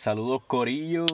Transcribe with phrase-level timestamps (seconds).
[0.00, 1.06] Saludos Corillo.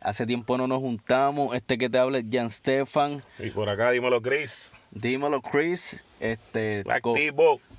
[0.00, 1.56] Hace tiempo no nos juntamos.
[1.56, 3.20] Este que te habla es Jan Stefan.
[3.40, 4.72] Y por acá, dímelo, Chris.
[4.92, 6.04] Dímelo, Chris.
[6.20, 7.16] Este, co-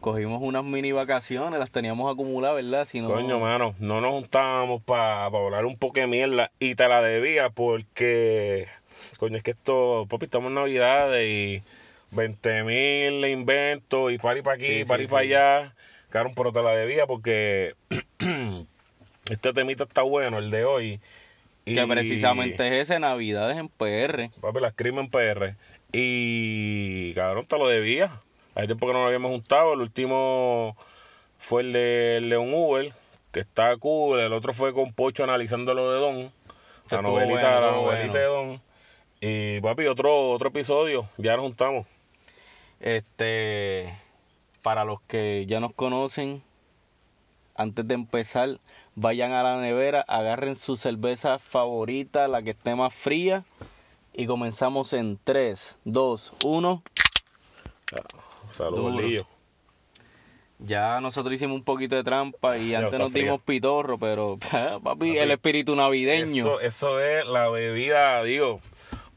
[0.01, 2.83] cogimos unas mini vacaciones, las teníamos acumuladas, ¿verdad?
[2.85, 6.51] Si no, Coño, mano, no nos juntábamos para hablar un poco de mierda.
[6.59, 8.67] Y te la debía porque,
[9.17, 11.63] coño, es que esto, papi, estamos en Navidades y
[12.11, 15.11] 20 mil inventos y pari para aquí, Sí, sí, pari sí.
[15.11, 15.75] para allá.
[16.09, 17.73] Claro, pero te la debía porque
[19.31, 20.99] este temita está bueno, el de hoy.
[21.65, 24.29] que precisamente es ese, Navidades en PR.
[24.41, 25.55] Papi, las crimen PR.
[25.93, 28.11] Y cabrón, te lo debía.
[28.55, 29.73] Hay tiempo que no nos habíamos juntado.
[29.73, 30.75] El último
[31.39, 32.91] fue el de, un Uber,
[33.31, 34.19] que está cool.
[34.19, 36.31] El otro fue con Pocho analizando lo de Don.
[36.89, 38.13] La novelita, bueno, la novelita bueno.
[38.13, 38.61] de Don.
[39.21, 41.07] Y papi, otro, otro episodio.
[41.17, 41.87] Ya nos juntamos.
[42.81, 43.97] Este,
[44.61, 46.43] para los que ya nos conocen,
[47.55, 48.59] antes de empezar,
[48.95, 53.45] vayan a la nevera, agarren su cerveza favorita, la que esté más fría,
[54.13, 56.83] y comenzamos en 3, 2, 1.
[58.49, 59.01] Saludos.
[59.01, 59.27] Lillo.
[60.59, 64.37] Ya nosotros hicimos un poquito de trampa y antes nos dimos pitorro, pero
[64.83, 66.43] papi, el espíritu navideño.
[66.43, 68.61] Eso, eso es la bebida, digo.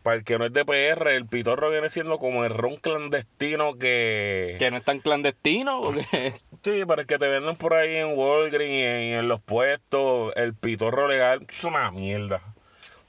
[0.05, 3.79] Para el que no es de PR, el pitorro viene siendo como el ron clandestino
[3.79, 4.55] que...
[4.61, 6.05] Que no es tan clandestino, porque
[6.63, 8.71] Sí, pero es que te venden por ahí en Walgreens
[9.13, 12.43] y en, los puestos, el pitorro legal es una mierda.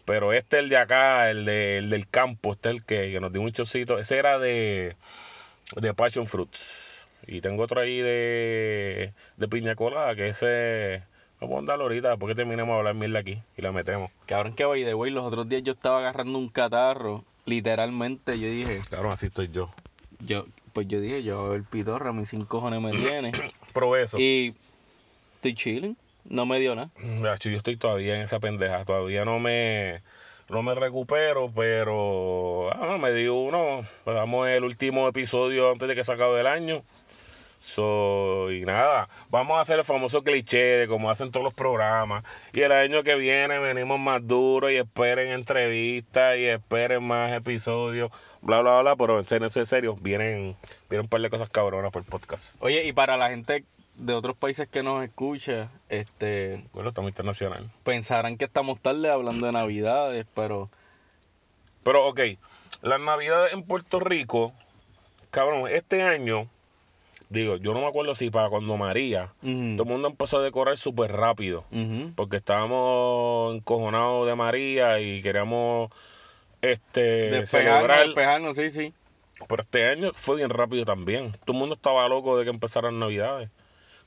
[0.05, 3.19] Pero este, el de acá, el, de- el del campo, este es el que, que
[3.19, 3.99] nos dio un chocito.
[3.99, 4.95] Ese era de,
[5.75, 7.07] de Passion Fruits.
[7.27, 11.03] Y tengo otro ahí de, de piña colada, que ese...
[11.45, 14.09] Vamos a andarlo ahorita, después que terminemos de hablar mierda aquí y la metemos.
[14.25, 18.47] cabrón que by the way, los otros días yo estaba agarrando un catarro, literalmente yo
[18.47, 19.69] dije, Claro, así estoy yo.
[20.25, 23.31] yo pues yo dije, yo el pitorro a mis cinco cojones me tiene.
[23.73, 24.17] Probé eso.
[24.19, 24.55] Y
[25.35, 26.89] estoy chilling, no me dio nada.
[26.97, 30.01] Gacho, yo estoy todavía en esa pendeja, todavía no me
[30.49, 35.93] no me recupero, pero ah, me dio uno, pues vamos el último episodio antes de
[35.95, 36.81] que se acabe el año.
[37.65, 42.23] So, y nada, vamos a hacer el famoso cliché de como hacen todos los programas.
[42.53, 48.11] Y el año que viene venimos más duro y esperen entrevistas y esperen más episodios,
[48.41, 48.95] bla, bla, bla.
[48.95, 50.55] Pero en serio, en serio, vienen,
[50.91, 52.55] vienen un par de cosas cabronas por el podcast.
[52.59, 53.65] Oye, y para la gente
[53.95, 57.71] de otros países que nos escucha, este, Bueno, estamos internacional.
[57.83, 60.69] pensarán que estamos tarde hablando de navidades, pero
[61.83, 62.19] Pero, ok,
[62.83, 64.53] las navidades en Puerto Rico,
[65.31, 66.47] cabrón, este año,
[67.35, 69.49] digo, yo no me acuerdo si para cuando María, todo
[69.83, 71.65] el mundo empezó a decorar súper rápido,
[72.15, 75.91] porque estábamos encojonados de María y queríamos
[76.61, 78.05] este despejarnos, celebrar.
[78.05, 78.93] despejarnos, sí, sí.
[79.47, 81.31] Pero este año fue bien rápido también.
[81.45, 83.49] Todo el mundo estaba loco de que empezaran navidades.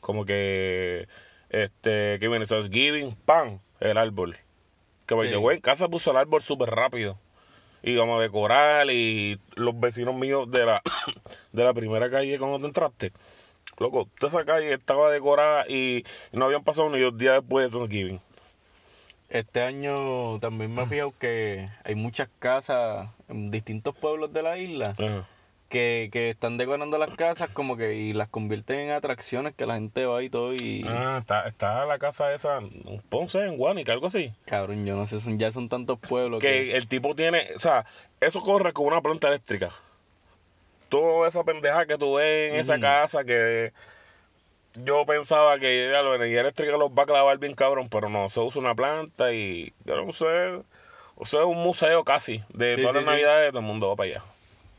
[0.00, 1.06] Como que,
[1.50, 4.36] este, que viene Thanksgiving, pan, el árbol.
[5.06, 5.34] Que Sí.
[5.34, 7.18] en casa puso el árbol súper rápido.
[7.82, 10.82] Y vamos a decorar y los vecinos míos de la,
[11.52, 13.12] de la primera calle cuando te entraste.
[13.78, 17.78] Loco, toda esa calle estaba decorada y no habían pasado ni dos días después de
[17.78, 18.20] Thanksgiving.
[19.28, 24.56] Este año también me he fijado que hay muchas casas en distintos pueblos de la
[24.56, 25.28] isla Ajá.
[25.68, 29.74] Que, que están decorando las casas como que y las convierten en atracciones que la
[29.74, 33.92] gente va y todo y Ah, está, está la casa esa, en Ponce, en Guanica,
[33.92, 34.32] algo así.
[34.46, 37.58] cabrón, yo no sé, son, ya son tantos pueblos que, que el tipo tiene, o
[37.58, 37.84] sea,
[38.20, 39.70] eso corre con una planta eléctrica.
[40.88, 43.72] Toda esa pendeja que tú ves en esa casa que
[44.74, 48.30] yo pensaba que ya, la energía eléctrica los va a clavar bien cabrón, pero no,
[48.30, 50.24] se usa una planta y yo no sé,
[51.16, 53.10] o sea, es un museo casi de Sí, todas sí, las sí.
[53.10, 54.22] navidades, todo el mundo va para allá.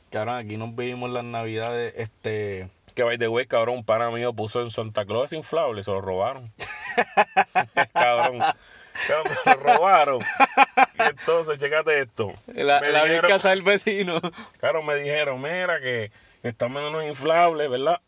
[0.09, 4.34] Cabrón, aquí nos vivimos las navidades, este, Que by the way, cabrón, un pana mío
[4.34, 6.52] puso en Santa Claus inflable, se lo robaron.
[7.94, 8.40] cabrón.
[9.08, 10.20] Cabrón, se lo robaron.
[10.97, 12.34] Y entonces, chécate esto.
[12.47, 14.20] la, Me la vi en dijeron- casa del vecino.
[14.59, 16.12] Claro, me dijeron, mira que
[16.44, 18.02] están unos inflables, ¿verdad?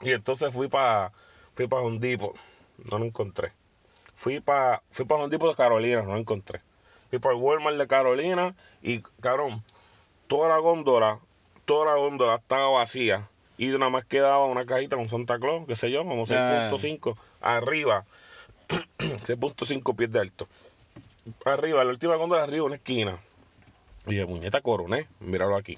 [0.00, 1.12] y entonces fui para
[1.54, 2.34] fui para Home Depot,
[2.90, 3.52] no lo encontré.
[4.14, 6.60] Fui para fui para Home Depot de Carolina, no lo encontré.
[7.10, 9.62] Fui para el Walmart de Carolina y, cabrón,
[10.32, 11.18] toda la góndola,
[11.66, 13.28] toda la góndola estaba vacía.
[13.58, 16.70] Y nada más quedaba una cajita con Santa Claus, qué sé yo, como Ah.
[16.72, 18.04] 6.5 arriba.
[18.98, 20.48] 6.5 pies de alto.
[21.44, 23.18] Arriba, la última góndola arriba, una esquina.
[24.06, 25.76] Y de muñeca coroné, míralo aquí.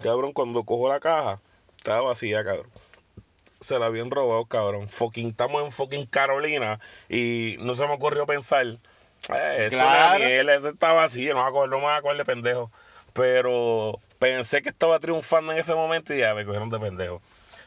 [0.00, 1.40] Cabrón, cuando cojo la caja,
[1.76, 2.70] estaba vacía, cabrón.
[3.60, 4.88] Se la habían robado, cabrón.
[4.88, 6.78] Fucking, estamos en fucking Carolina.
[7.08, 8.64] Y no se me ocurrió pensar.
[8.64, 10.24] Eh, eso Claro.
[10.24, 12.70] miel, ese está vacío, no me acuerdo, no me acuerdo de pendejo.
[13.12, 17.20] Pero pensé que estaba triunfando en ese momento y ya me cogieron de pendejo.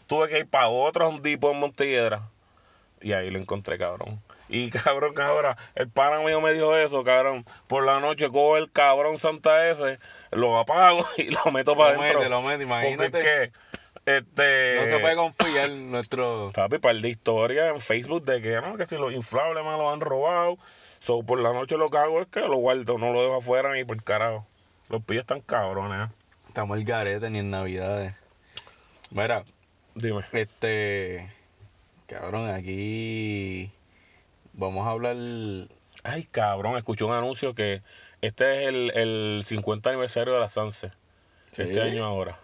[0.07, 2.21] Tuve que ir para otro Depot en Montelledra.
[3.01, 4.21] Y ahí lo encontré, cabrón.
[4.47, 7.45] Y cabrón, cabrón, el pana mío me dijo eso, cabrón.
[7.67, 9.99] Por la noche cojo el cabrón Santa ese,
[10.31, 12.19] lo apago y lo meto para adentro.
[12.19, 13.09] mete, lo mete, imagínate.
[13.11, 14.79] Porque es que, este...
[14.79, 16.51] No se puede confiar en nuestro.
[16.53, 19.93] Papi, par de historias en Facebook de que no, que si los inflables me los
[19.93, 20.57] han robado.
[20.99, 23.73] So, por la noche lo que hago es que lo guardo, no lo dejo afuera
[23.73, 24.47] ni por carajo.
[24.89, 26.13] Los pillos están cabrones, ¿eh?
[26.47, 28.13] Estamos el garete ni en Navidades.
[29.09, 29.43] Mira,
[29.95, 30.21] Dime.
[30.31, 31.29] este.
[32.07, 33.71] Cabrón, aquí.
[34.53, 35.15] Vamos a hablar.
[36.03, 37.81] Ay, cabrón, escuché un anuncio que
[38.21, 40.91] este es el, el 50 aniversario de la Sanse.
[41.51, 41.63] Sí.
[41.63, 42.37] Este año ahora.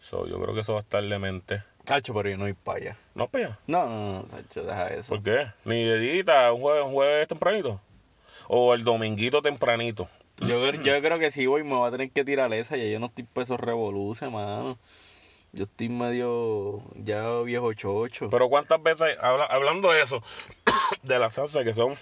[0.00, 1.62] So, yo creo que eso va a estar de mente.
[1.84, 2.96] Cacho, pero yo no voy para allá.
[3.14, 3.58] ¿No, pilla?
[3.66, 5.08] No, no, no, Sacho, deja eso.
[5.08, 5.46] ¿Por qué?
[5.64, 7.80] Ni de dita, un jueves, un jueves tempranito.
[8.48, 10.08] O el dominguito tempranito.
[10.40, 12.76] Yo, yo creo que si voy me voy a tener que tirar esa.
[12.76, 14.78] Ya yo no estoy peso revoluce, mano.
[15.52, 16.82] Yo estoy medio.
[16.94, 18.28] Ya viejo chocho.
[18.30, 20.22] Pero cuántas veces, habla- hablando de eso,
[21.02, 21.96] de la salsa, que son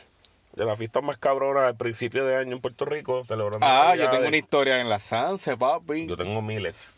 [0.54, 4.10] de las fiestas más cabronas al principio de año en Puerto Rico, celebrando ah, yo
[4.10, 6.06] tengo una historia en la Sanse, papi.
[6.06, 6.92] Yo tengo miles.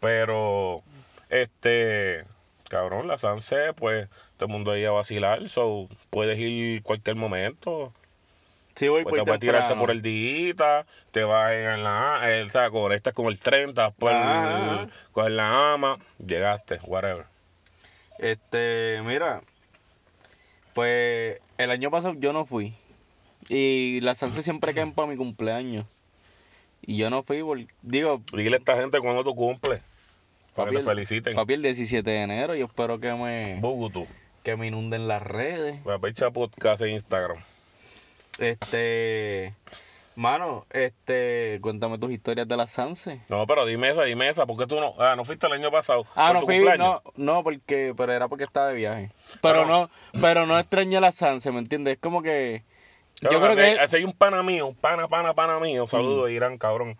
[0.00, 0.82] Pero,
[1.28, 2.24] este,
[2.68, 7.92] cabrón, la Sanse, pues, todo el mundo ahí a vacilar, so, puedes ir cualquier momento.
[8.76, 12.50] Sí, voy Pues te puedes tirarte por el día, te vas en la, el, o
[12.50, 17.26] sea, conectas con el 30, por el, con la ama, llegaste, whatever.
[18.18, 19.42] Este, mira,
[20.74, 22.74] pues el año pasado yo no fui.
[23.48, 25.86] Y las Sanse siempre caen para mi cumpleaños.
[26.82, 29.82] Y yo no fui, por, digo, Dile a esta gente cuando tú cumples,
[30.54, 31.34] para que te el- feliciten.
[31.34, 32.54] papi, el 17 de enero.
[32.54, 34.06] Yo espero que me, Bugutu.
[34.42, 35.84] que me inunden las redes.
[35.86, 37.38] La fecha podcast en Instagram.
[38.38, 39.50] Este,
[40.16, 43.20] mano, este, cuéntame tus historias de las Sanse.
[43.28, 46.06] No, pero dime esa, dime esa, porque tú no, ah, no fuiste el año pasado.
[46.14, 47.02] Ah, por no tu fui, cumpleaños?
[47.16, 49.10] no, no, porque, pero era porque estaba de viaje.
[49.40, 49.90] Pero no,
[50.20, 51.94] pero no extrañé las Sanse, ¿me entiendes?
[51.94, 52.62] Es como que,
[53.20, 56.96] yo creo que, ese hay un pana mío, pana, pana, pana mío, saludo Irán, cabrón.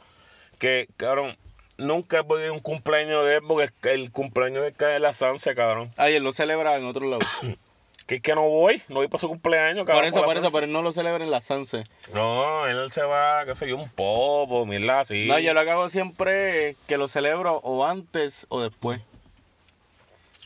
[0.58, 1.36] Que, cabrón,
[1.76, 5.12] nunca he podido un cumpleaños de él porque el, cumpleaños de él cae en la
[5.12, 5.92] Sanse, cabrón.
[5.96, 7.26] ayer lo celebraba en otro lado.
[8.06, 9.96] Que es que no voy, no voy para su cumpleaños, cabrón.
[9.96, 11.84] Por eso, por eso, pero él no lo celebra en la Sanse.
[12.12, 15.26] No, él se va, qué sé yo, un popo, mira, así.
[15.26, 19.00] No, yo lo que hago siempre es que lo celebro o antes o después.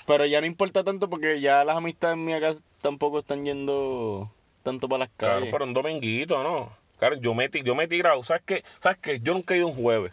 [0.07, 4.31] Pero ya no importa tanto porque ya las amistades mías acá tampoco están yendo
[4.63, 5.53] tanto para las Claro, calles.
[5.53, 6.71] pero un dominguito, ¿no?
[6.99, 8.65] Claro, yo me, yo me he tirado, ¿sabes qué?
[8.81, 9.21] ¿Sabes qué?
[9.21, 10.13] Yo nunca he ido un jueves.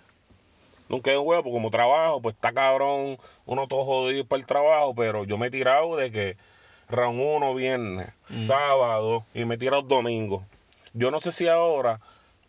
[0.89, 4.39] Nunca he ido un jueves porque como trabajo, pues está cabrón, uno todo jodido para
[4.39, 6.37] el trabajo, pero yo me he tirado de que
[6.89, 10.45] round uno viernes, sábado y me he tirado domingo.
[10.93, 11.99] Yo no sé si ahora,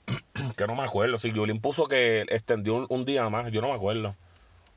[0.56, 3.68] que no me acuerdo, si Julien puso que extendió un, un día más, yo no
[3.68, 4.14] me acuerdo.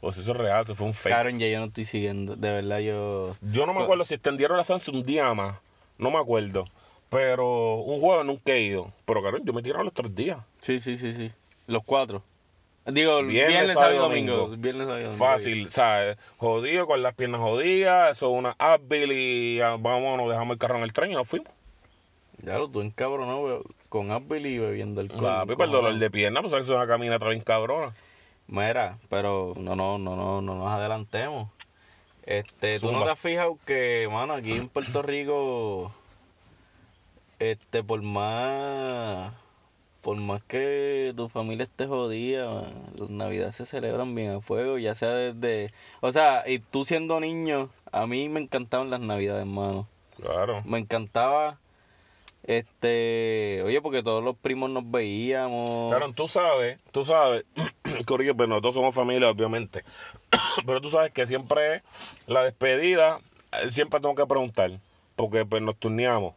[0.02, 1.14] O si eso es real, si fue un fake.
[1.14, 2.36] Karen, ya yo no estoy siguiendo.
[2.36, 3.36] De verdad, yo.
[3.42, 5.58] Yo no me acuerdo si extendieron la Sanse un día más.
[5.98, 6.64] No me acuerdo.
[7.10, 8.94] Pero un jueves nunca he ido.
[9.06, 10.38] Pero claro, yo me he tirado los tres días.
[10.62, 11.32] Sí, sí, sí, sí.
[11.68, 12.24] Los cuatro.
[12.92, 14.36] Digo, Viernes, viernes, sábado sábado domingo.
[14.38, 14.58] domingo.
[14.62, 15.26] Viernes, sábado domingo.
[15.26, 16.18] Fácil, ¿sabes?
[16.38, 18.12] Jodido, con las piernas jodidas.
[18.18, 21.28] Eso es una Advil y ah, vámonos, dejamos el carro en el tren y nos
[21.28, 21.50] fuimos.
[22.42, 25.22] Ya lo tú encabronado bebe- con Apple y bebiendo alcohol.
[25.22, 27.94] Papi, para el dolor de pierna, pues es una caminata bien cabrona.
[28.48, 31.50] Mira, pero no, no, no, no, no nos adelantemos.
[32.26, 35.92] Este, tú no te has fijado que, mano, aquí en Puerto Rico,
[37.40, 39.34] este, por más,
[40.02, 44.96] por más que tu familia esté jodida, las navidades se celebran bien a fuego, ya
[44.96, 49.88] sea desde, o sea, y tú siendo niño, a mí me encantaban las navidades, mano.
[50.16, 50.62] Claro.
[50.66, 51.60] Me encantaba,
[52.44, 55.90] este, oye, porque todos los primos nos veíamos.
[55.90, 57.46] Claro, tú sabes, tú sabes,
[58.06, 59.84] Corillo, pero nosotros somos familia, obviamente.
[60.66, 61.84] pero tú sabes que siempre
[62.28, 63.20] la despedida,
[63.52, 64.80] eh, siempre tengo que preguntar,
[65.16, 66.34] porque pues nos turneamos.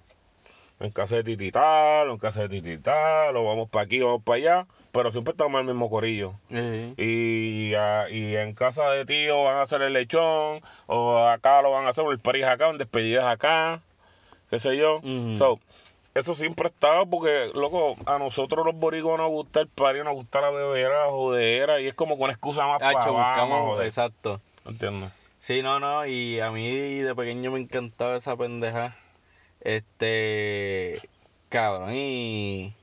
[0.83, 4.67] En casa de Titital, en casa de Titital, o vamos para aquí, vamos para allá,
[4.91, 6.35] pero siempre estamos en el mismo corillo.
[6.51, 7.73] Y,
[8.11, 11.91] y en casa de tío van a hacer el lechón, o acá lo van a
[11.91, 13.81] hacer, el parís acá, en despedidas acá,
[14.51, 14.97] qué sé yo.
[14.97, 15.37] Ujú.
[15.37, 15.61] So,
[16.15, 20.15] eso siempre ha estado porque, loco, a nosotros los boricuas nos gusta el party, nos
[20.15, 23.61] gusta la bebera, la jodera, y es como con excusa más para Hacho, abajo, buscamos,
[23.69, 23.87] joder.
[23.87, 24.41] exacto.
[24.67, 25.13] ¿Entiendes?
[25.39, 28.97] Sí, no, no, y a mí de pequeño me encantaba esa pendeja.
[29.65, 31.01] Este,
[31.49, 32.75] cabrón, y...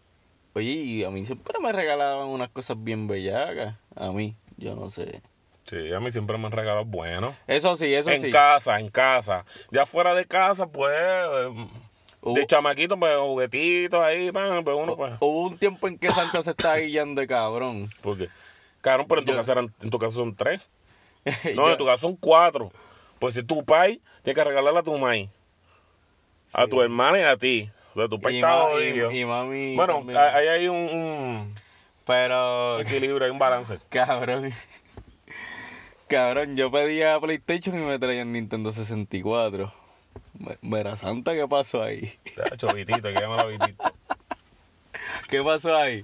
[0.53, 3.75] Oye, y a mí siempre me regalaban unas cosas bien bellacas.
[3.95, 5.21] A mí, yo no sé.
[5.63, 7.35] Sí, a mí siempre me han regalado bueno.
[7.47, 8.31] Eso sí, eso en sí.
[8.31, 9.45] casa, en casa.
[9.71, 10.91] Ya fuera de casa, pues,
[12.21, 15.13] Hubo- de chamaquito, pues, juguetitos ahí, pan, pues uno, pues.
[15.19, 17.89] Hubo un tiempo en que Santa se estaba guillando de cabrón.
[18.01, 18.27] Porque,
[18.81, 20.67] cabrón, pero en tu, Yo- casa eran- en tu casa son tres.
[21.55, 22.71] No, Yo- en tu casa son cuatro.
[23.19, 25.29] Pues si tu pai, tienes que regalarle a tu mai.
[26.53, 27.69] A tu hermana y a ti.
[27.91, 29.75] O sea, tu papá Y, y- y mami.
[29.75, 30.17] Bueno, también.
[30.19, 31.55] ahí hay un, un
[32.05, 33.77] Pero, equilibrio, hay un balance.
[33.89, 34.53] cabrón.
[36.07, 39.71] Cabrón, yo pedía PlayStation y me traían Nintendo 64.
[40.39, 42.17] Me- Mera Santa, ¿qué pasó ahí?
[42.35, 43.83] Chacho, Vitito, que llama la Vitito.
[45.29, 46.03] ¿Qué pasó ahí?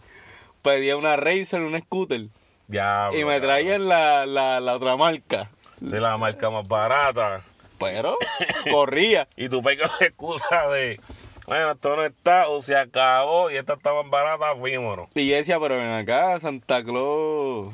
[0.61, 2.27] Pedía una Razer, un scooter.
[2.67, 5.49] Ya, y me traían la, la, la otra marca.
[5.79, 7.43] De la marca más barata.
[7.79, 8.17] Pero
[8.71, 9.27] corría.
[9.35, 10.99] Y tu peca la excusa de,
[11.47, 15.09] bueno, esto no está, o se acabó, y esta está más barata, fuimos.
[15.13, 17.73] Y yo decía, pero ven acá, Santa Claus.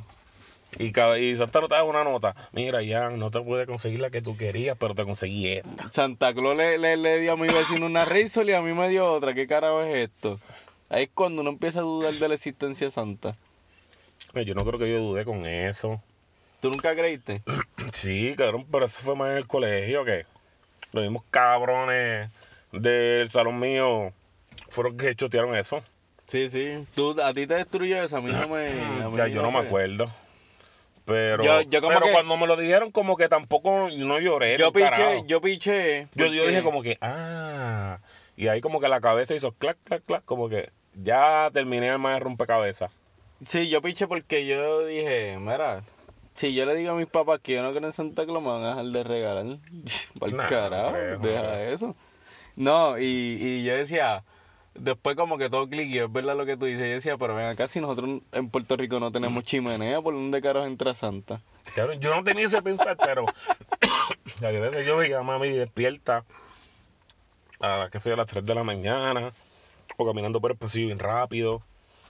[0.79, 2.35] Y, y Santa no te da una nota.
[2.53, 5.89] Mira, Jan, no te pude conseguir la que tú querías, pero te conseguí esta.
[5.89, 8.89] Santa Claus le, le, le dio a mi vecino una Razer y a mí me
[8.89, 9.33] dio otra.
[9.33, 10.39] ¿Qué carajo es esto?
[10.89, 13.35] Ahí es cuando uno empieza a dudar de la existencia de Santa.
[14.33, 16.01] Oye, Yo no creo que yo dudé con eso.
[16.61, 17.41] ¿Tú nunca creíste?
[17.93, 20.25] Sí, cabrón, pero eso fue más en el colegio que
[20.93, 22.29] los mismos cabrones
[22.71, 24.13] del salón mío
[24.69, 25.83] fueron que chotearon eso.
[26.27, 26.85] Sí, sí.
[26.95, 28.17] ¿Tú, ¿A ti te destruyó eso?
[28.17, 28.69] A mí no me...
[29.03, 30.09] a mí Ya, yo no me acuerdo.
[31.05, 34.57] Pero, Yo- yo como pero que- cuando me lo dijeron, como que tampoco no lloré.
[34.57, 35.03] Yo carajo.
[35.03, 36.07] piché, yo piché.
[36.15, 37.97] Yo, yo dije como que, ah.
[38.37, 40.23] Y ahí como que la cabeza hizo clac, clac, clac.
[40.23, 42.91] Como que ya terminé el más de rompecabezas.
[43.45, 45.81] Sí, yo piché porque yo dije, mira,
[46.41, 48.49] si yo le digo a mis papás que yo no creo en Santa Claus, me
[48.49, 49.45] van a dejar de regalar.
[50.19, 51.95] Para Nah, carajo, deja eso.
[52.55, 54.23] No, y, y yo decía,
[54.73, 56.81] después como que todo cliqueó, es verdad lo que tú dices.
[56.81, 60.41] Yo decía, pero ven acá, si nosotros en Puerto Rico no tenemos chimenea, ¿por dónde
[60.41, 61.41] carajo entra Santa?
[61.75, 63.25] Cabrón, yo no tenía ese pensar, pero
[64.41, 66.25] a veces yo veía a mami despierta
[67.59, 69.31] a las que sea a las 3 de la mañana
[69.95, 71.57] o caminando por el pasillo bien rápido.
[71.57, 71.61] O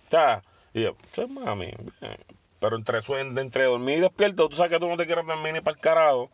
[0.10, 0.42] sea,
[0.74, 2.41] y yo, sí, mami, bien".
[2.62, 5.52] Pero entre sueño, entre dormir y despierto, tú sabes que tú no te quieres dormir
[5.54, 6.30] ni para el carajo.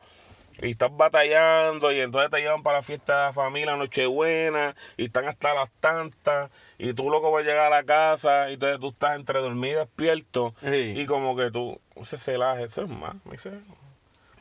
[0.59, 5.05] Y estás batallando y entonces te llevan para la fiesta de la familia, Nochebuena, y
[5.05, 8.79] están hasta las tantas, y tú loco vas a llegar a la casa, y entonces
[8.79, 10.93] tú estás entre dormir y despierto, Sí.
[10.97, 13.51] y como que tú, ese celaje, eso es más, me dice.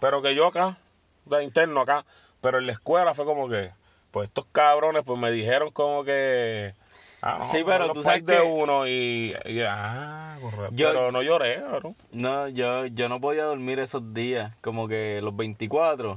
[0.00, 0.78] Pero que yo acá,
[1.26, 2.04] de interno acá,
[2.40, 3.70] pero en la escuela fue como que,
[4.10, 6.74] pues estos cabrones, pues me dijeron como que.
[7.28, 10.72] Ah, no, Sí, pero tú sabes que- uno y, y, ah, correcto.
[10.74, 11.96] Yo- pero no lloré, cabrón.
[12.12, 16.16] No, yo, yo no podía dormir esos días, como que los 24,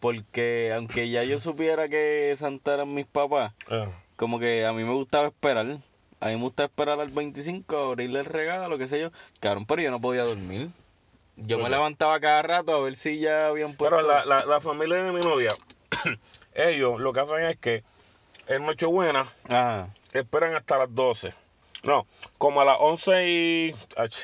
[0.00, 4.84] porque aunque ya yo supiera que Santa eran mis papás, Eh, como que a mí
[4.84, 5.66] me gustaba esperar.
[6.20, 9.10] A mí me gustaba esperar al 25, abrirle el regalo, qué sé yo.
[9.40, 10.68] Cabrón, pero yo no podía dormir.
[11.36, 11.72] Yo me Oye.
[11.72, 13.94] levantaba cada rato a ver si ya habían puesto...
[13.96, 15.50] Pero la, la, la familia de mi novia,
[16.54, 17.82] ellos lo que hacen es que
[18.46, 19.88] en Nochebuena Ajá.
[20.18, 21.32] Esperan hasta las 12.
[21.82, 22.06] No,
[22.38, 23.74] como a las 11 y...
[23.96, 24.14] Ach,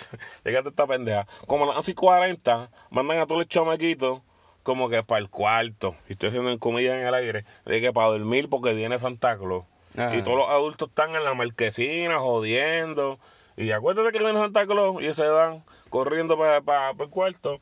[0.45, 1.27] Llegaste esta pendeja.
[1.47, 4.21] Como a las 11 y 40, mandan a todos los chamaquitos
[4.63, 5.95] como que para el cuarto.
[6.09, 7.45] Y estoy haciendo en comillas en el aire.
[7.65, 9.65] De que para dormir porque viene Santa Claus.
[9.97, 10.17] Ajá.
[10.17, 13.19] Y todos los adultos están en la marquesina jodiendo.
[13.57, 15.03] Y acuérdate que viene Santa Claus.
[15.03, 17.61] Y se van corriendo para, para, para el cuarto.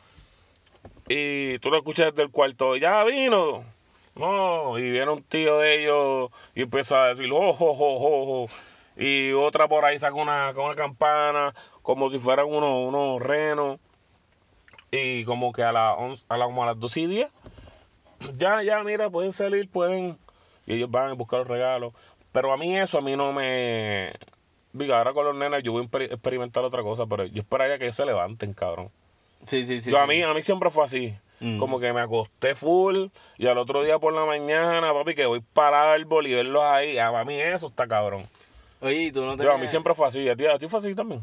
[1.08, 3.64] Y tú lo escuchas desde el cuarto, ya vino.
[4.21, 8.49] No, y viene un tío de ellos y empieza a decir, oh, oh, oh, oh".
[8.97, 13.79] Y otra por ahí saca una, con una campana, como si fueran unos, unos renos.
[14.91, 17.29] Y como que a, la once- a, la, como a las 12 y 10,
[18.37, 20.19] ya, ya, mira, pueden salir, pueden.
[20.67, 21.95] Y ellos van a buscar los regalos.
[22.33, 24.12] Pero a mí eso, a mí no me.
[24.73, 27.79] Diga, ahora con los nenas yo voy a exper- experimentar otra cosa, pero yo esperaría
[27.79, 28.91] que ellos se levanten, cabrón.
[29.47, 29.91] Sí, sí, sí.
[29.91, 30.09] Yo a sí.
[30.11, 31.17] mí, a mí siempre fue así.
[31.40, 31.59] Mm.
[31.59, 33.06] Como que me acosté full
[33.38, 36.62] y al otro día por la mañana, papi, que voy para el árbol y verlos
[36.62, 36.99] ahí.
[36.99, 38.28] A mí eso está cabrón.
[38.82, 39.44] Oye, ¿y tú no te...
[39.44, 40.28] Yo, a mí siempre fue así.
[40.28, 41.20] ¿A ti, a ti fue así también?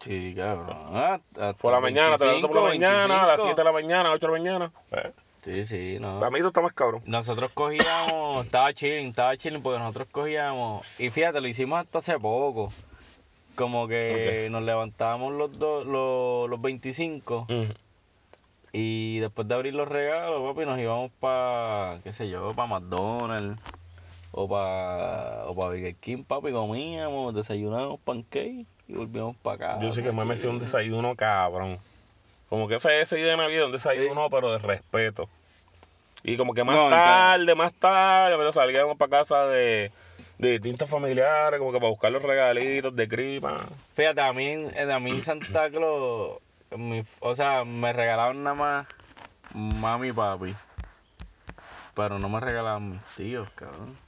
[0.00, 0.68] Sí, cabrón.
[0.92, 1.20] Ah,
[1.60, 3.64] Por la mañana, te levantas por la 25, mañana, a las 7 de 25.
[3.64, 4.72] la mañana, 8 de la mañana.
[4.92, 6.20] Eh, Sí, sí, no.
[6.20, 7.02] Para mí eso está más cabrón.
[7.04, 12.16] Nosotros cogíamos, estaba chilling, estaba chilling porque nosotros cogíamos, y fíjate, lo hicimos hasta hace
[12.20, 12.72] poco.
[13.56, 17.62] Como que nos levantábamos los dos, los, los 25, Mm.
[18.72, 23.60] Y después de abrir los regalos, papi, nos íbamos para, qué sé yo, para McDonald's,
[24.30, 29.82] o para o pa Burger King, papi, comíamos, desayunábamos pancake y volvíamos para acá.
[29.82, 31.78] Yo sé que me hacía un desayuno cabrón.
[32.48, 35.28] Como que ese, ese día de Navidad, un desayuno, pero de respeto.
[36.22, 39.90] Y como que más No, y tarde, más tarde, pero salíamos para casa de,
[40.38, 43.66] de distintos familiares, como que para buscar los regalitos de cripa.
[43.94, 46.38] Fíjate, a mí, a mí Santa Claus,
[46.76, 48.86] mi- o sea, me regalaban nada más
[49.54, 50.54] mami y papi.
[51.94, 53.98] Pero no me regalaban mis tíos, cabrón.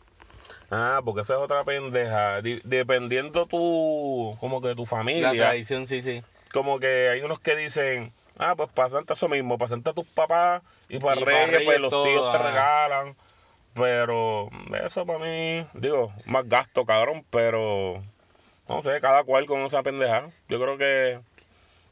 [0.70, 2.40] Ah, porque esa es otra pendeja.
[2.42, 6.22] Di- dependiendo tu, como que tu La familia, tradición, sí, sí.
[6.52, 10.06] como que hay unos que dicen, ah, pues para Santa eso mismo, para Santa tus
[10.06, 12.48] papás y para Y Reyes, pues los todo, tíos te ajá.
[12.50, 13.16] regalan.
[13.74, 14.48] Pero
[14.84, 18.02] eso para mí, digo, más gasto, cabrón, pero
[18.68, 20.30] no sé, cada cual con esa pendeja.
[20.48, 21.20] Yo creo que,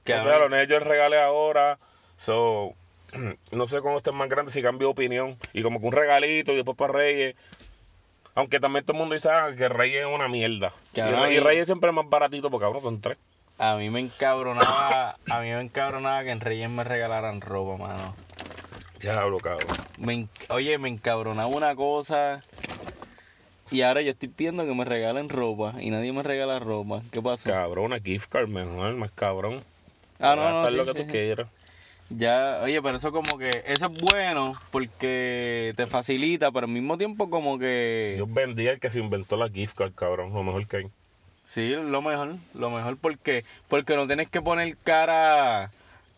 [0.04, 1.78] Que o sea, los nenes yo les regalé ahora,
[2.16, 2.75] so,
[3.52, 5.38] no sé cómo estén más grandes si cambio de opinión.
[5.52, 7.37] Y como que un regalito y después para Reyes.
[8.35, 10.75] Aunque también todo el mundo dice ah, que Reyes es una mierda.
[10.94, 13.18] Y, Cabrón, y y- Reyes siempre es más baratito porque cabrón son tres.
[13.59, 18.18] A mí me encabronaba, a mí me encabronaba que en Reyes me regalaran ropa, mano.
[19.00, 19.76] Diablo, cabrón.
[19.97, 22.47] Me en- oye, me encabronaba una cosa.
[23.71, 27.02] Y ahora yo estoy pidiendo que me regalen ropa y nadie me regala ropa.
[27.11, 27.50] ¿Qué pasó?
[27.50, 29.64] Cabrón, una gift card mejor, más cabrón.
[30.23, 31.49] Ah, no, no, sí, lo que tú quieras.
[32.11, 36.99] Ya, oye, pero eso como que, eso es bueno porque te facilita, pero al mismo
[36.99, 38.17] tiempo como que...
[38.19, 40.33] Yo vendí el que se inventó la gift card, cabrón.
[40.35, 40.93] Lo mejor que hay.
[41.45, 45.73] Sí, lo mejor, lo mejor porque, porque no tienes que poner cara,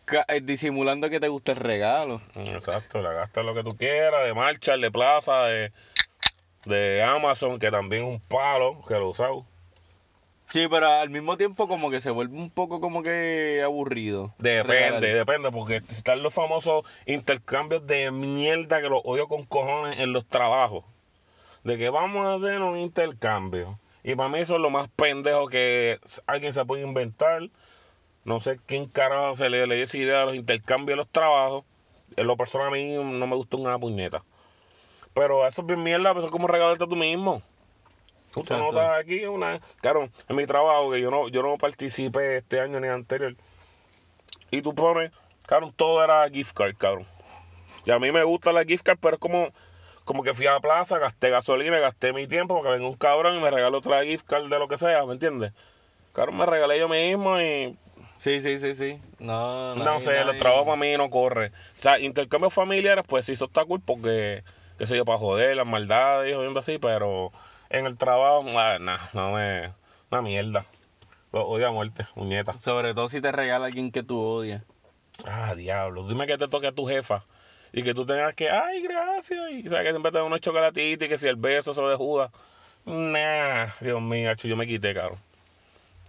[0.05, 2.21] ca- eh, disimulando que te gusta el regalo.
[2.35, 5.73] Mm, Exacto, la gastas lo que tú quieras, de marcha, de plaza, de,
[6.65, 9.47] de Amazon, que también es un palo, que lo usado.
[10.49, 14.33] Sí, pero al mismo tiempo como que se vuelve un poco como que aburrido.
[14.37, 15.01] Depende, regalar.
[15.01, 20.25] depende, porque están los famosos intercambios de mierda que los odio con cojones en los
[20.25, 20.85] trabajos.
[21.63, 23.79] De que vamos a hacer un intercambio.
[24.03, 27.49] Y para mí eso es lo más pendejo que alguien se puede inventar.
[28.23, 31.09] No sé quién carajo se le, le dio esa idea de los intercambios de los
[31.09, 31.65] trabajos.
[32.15, 34.23] En lo personal a mí no me gustó una puñeta.
[35.15, 37.41] Pero eso es bien mierda, pues eso es como regalarte a tú mismo.
[38.35, 39.59] Tú te notas aquí una...
[39.81, 43.35] Claro, en mi trabajo, que yo no, yo no participé este año ni anterior.
[44.51, 45.11] Y tú pones,
[45.45, 47.05] cabrón, todo era gift card, cabrón.
[47.85, 49.49] Y a mí me gusta la gift card, pero es como,
[50.03, 53.37] como que fui a la plaza, gasté gasolina, gasté mi tiempo, porque venga un cabrón
[53.37, 55.53] y me regaló otra gift card de lo que sea, ¿me entiendes?
[56.13, 57.77] Cabrón, me regalé yo mismo y
[58.17, 59.01] Sí, sí, sí, sí.
[59.19, 61.47] No, no nadie- sé, nadie- trabajos para mí no corre.
[61.77, 64.43] O sea, intercambios familiares, pues sí, eso está cool porque,
[64.77, 67.31] qué sé yo, para joder, las maldades y jodiendo así, pero
[67.69, 69.71] en el trabajo, ah, nah, no me.
[70.11, 70.65] Una mierda.
[71.31, 72.57] Lo odio a muerte, muñeta.
[72.59, 74.63] Sobre todo si te regala alguien que tú odias.
[75.25, 76.07] Ah, diablo.
[76.07, 77.23] Dime que te toque a tu jefa
[77.73, 79.39] y que tú tengas que, ay, gracias.
[79.51, 81.95] Y sabes que siempre te dan unos chocolatitos y que si el beso se de
[81.95, 82.31] Judas.
[82.85, 85.19] Nah, Dios mío, yo me quité, cabrón.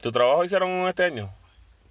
[0.03, 1.31] ¿Tu trabajo hicieron este año?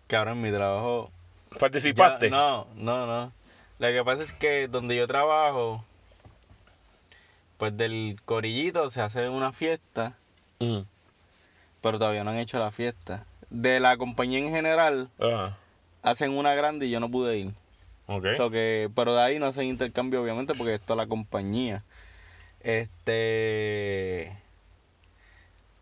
[0.08, 1.12] Cabrón, mi trabajo...
[1.60, 2.30] ¿Participaste?
[2.30, 3.32] Ya- no, no, no.
[3.80, 5.84] Lo que pasa es que donde yo trabajo,
[7.65, 10.13] pues del corillito se hace una fiesta,
[10.60, 10.82] Mm.
[11.82, 13.25] pero todavía no han hecho la fiesta.
[13.49, 15.58] De la compañía en general, Ajá.
[16.04, 17.54] hacen una grande y yo no pude ir.
[18.06, 18.25] Ok.
[18.38, 21.82] So que, pero de ahí no hacen intercambio, obviamente, porque esto es la compañía.
[22.60, 24.38] Este.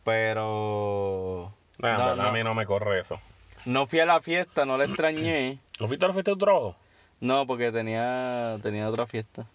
[0.06, 1.54] Pero.
[1.80, 3.20] Nah, no, a mí no me corre eso.
[3.66, 5.60] no fui a la fiesta, no la extrañé.
[5.82, 6.76] ¿No fuiste a la fiesta de tu trabajo?
[7.20, 9.46] No, porque tenía, tenía otra fiesta.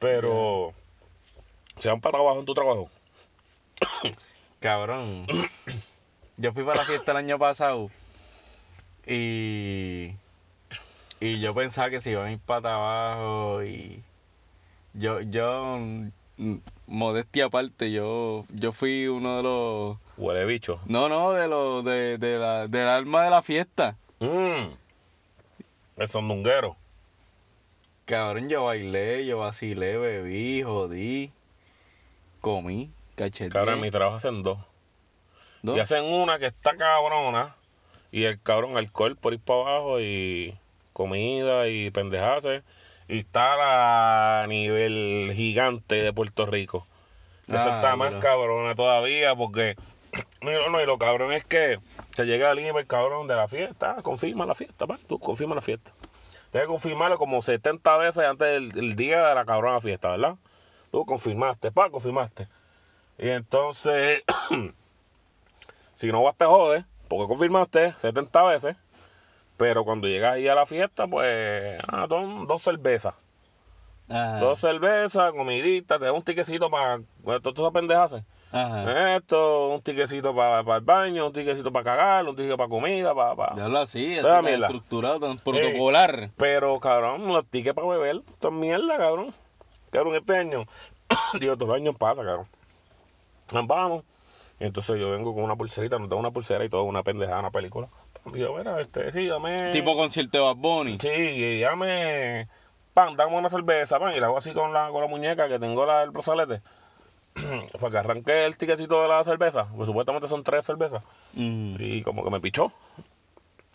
[0.00, 0.72] Pero.
[1.78, 2.90] ¿Se van para trabajo en tu trabajo?
[4.60, 5.26] Cabrón.
[6.36, 7.90] Yo fui para la fiesta el año pasado.
[9.06, 10.12] Y.
[11.20, 13.64] Y yo pensaba que se iban a ir para abajo.
[13.64, 14.02] Y.
[14.94, 15.78] Yo, yo.
[15.78, 19.96] mm, Modestia aparte, yo, yo fui uno de los.
[20.16, 20.80] Huele bicho.
[20.86, 21.84] No, no, de los.
[21.84, 23.96] De, de la, del alma de la fiesta.
[24.20, 24.74] Mmm.
[25.96, 26.76] El sondunguero.
[28.04, 31.32] Cabrón, yo bailé, yo vacilé, bebí, jodí.
[32.48, 33.50] Comí, cacheteé.
[33.50, 34.58] Cabrón, en mi trabajo hacen dos.
[35.60, 35.76] ¿no?
[35.76, 37.54] Y hacen una que está cabrona.
[38.10, 40.56] Y el cabrón alcohol por ir para abajo y
[40.94, 42.62] comida y pendejadas.
[43.06, 46.86] Y está a nivel gigante de Puerto Rico.
[47.48, 49.76] Esa Ah, está más cabrona todavía porque...
[50.40, 51.78] No, no, y lo cabrón es que
[52.12, 53.96] se llega al el cabrón de la fiesta.
[54.02, 54.98] Confirma la fiesta, pa.
[55.06, 55.90] Tú confirma la fiesta.
[56.50, 60.36] Tienes que confirmarlo como 70 veces antes del día de la cabrona fiesta, ¿verdad?
[60.90, 62.48] Tú confirmaste, pa, confirmaste.
[63.18, 64.22] Y entonces,
[65.94, 68.76] si no vas te jodes, porque confirmaste 70 veces.
[69.56, 73.14] Pero cuando llegas ahí a la fiesta, pues, ah, son dos cervezas.
[74.08, 74.38] Ajá.
[74.38, 78.22] Dos cervezas, comidita, te da un tiquecito para todas esas pendejas.
[79.16, 83.34] Esto, un tiquecito para el baño, un tiquecito para cagar, un tiquecito para comida, para...
[83.34, 83.56] para.
[83.56, 84.06] Ya hablo así,
[84.42, 84.66] mierda.
[84.66, 86.30] estructurado, tan protocolar.
[86.36, 89.34] Pero, cabrón, los tickets para beber, esto es mierda, cabrón.
[89.90, 90.64] Cabrón, este año,
[91.40, 92.46] digo, todos los años pasa, cabrón.
[93.66, 94.04] Vamos.
[94.60, 97.38] Y entonces yo vengo con una pulserita, nos da una pulsera y todo, una pendejada,
[97.38, 97.88] una película.
[98.34, 99.70] Y yo, mira, este, sí, dame...
[99.70, 100.98] Tipo concierto de Bad Bunny.
[101.00, 102.48] Sí, y dame...
[102.92, 104.14] Pan, dame una cerveza, pan.
[104.16, 106.60] Y la hago así con la, con la muñeca que tengo la, el brazalete.
[107.80, 109.68] para que arranque el tiquecito de la cerveza.
[109.76, 111.02] Pues supuestamente son tres cervezas.
[111.34, 111.76] Mm.
[111.78, 112.72] Y como que me pichó.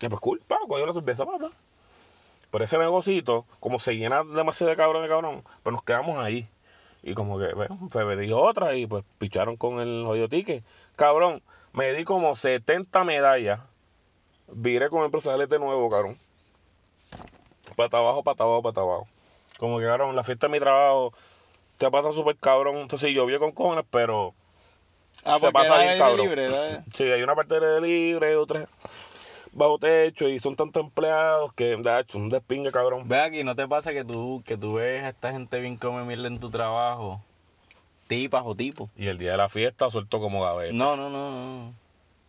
[0.01, 1.51] Y pues cool, pa, cogió la cerveza, pa, pa.
[2.53, 6.47] Pero ese negocito, como se llena demasiado de cabrón de cabrón, pues nos quedamos ahí.
[7.01, 10.63] Y como que, bueno, pues me dio otra y pues picharon con el jodido ticket.
[10.95, 13.59] Cabrón, me di como 70 medallas.
[14.49, 16.15] Viré con el brazalete nuevo, cabrón.
[17.75, 19.07] Pata abajo, pata abajo, pata abajo.
[19.57, 21.11] Como que, cabrón, la fiesta de mi trabajo
[21.79, 22.77] te pasa súper cabrón.
[22.77, 24.35] Entonces, sí, llovió con cojones, pero
[25.25, 26.27] Ah, Se pasa bien, cabrón.
[26.27, 28.67] libre, Sí, hay una parte de libre, otra
[29.53, 33.07] bajo techo y son tantos empleados que, de hecho, un despingue, cabrón.
[33.07, 36.03] Ve aquí, ¿no te pasa que tú, que tú ves a esta gente bien come
[36.03, 37.21] mierda en tu trabajo?
[38.07, 38.89] Tipas o tipos.
[38.97, 40.73] Y el día de la fiesta suelto como gaveta.
[40.73, 41.73] No, no, no, no.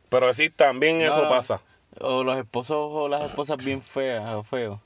[0.09, 1.29] Pero sí, también No, eso no.
[1.29, 1.61] pasa.
[2.01, 4.79] O los esposos o las esposas bien feas o feos.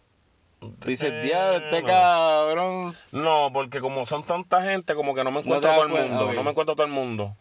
[0.87, 1.87] Dices, Eh, diablo, este no.
[1.87, 2.97] cabrón.
[3.13, 6.33] No, porque como son tanta gente, como que no me encuentro das todo el mundo.
[6.33, 7.37] No me encuentro todo el mundo.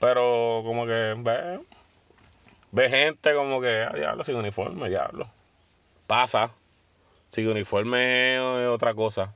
[0.00, 1.60] Pero como que ve,
[2.76, 5.28] ve gente como que, ah, diablo, sin uniforme, diablo.
[6.06, 6.50] Pasa.
[7.28, 9.32] Sin uniforme es otra cosa.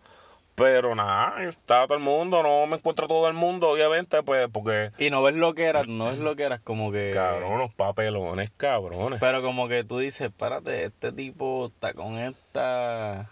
[0.55, 4.91] Pero nada, está todo el mundo, no me encuentro todo el mundo, obviamente, pues, porque,
[4.99, 7.13] Y no ves lo que eras, no ves lo que eras como que...
[7.15, 9.21] cabrón, los papelones, cabrones.
[9.21, 13.31] Pero como que tú dices, espérate, este tipo está con esta...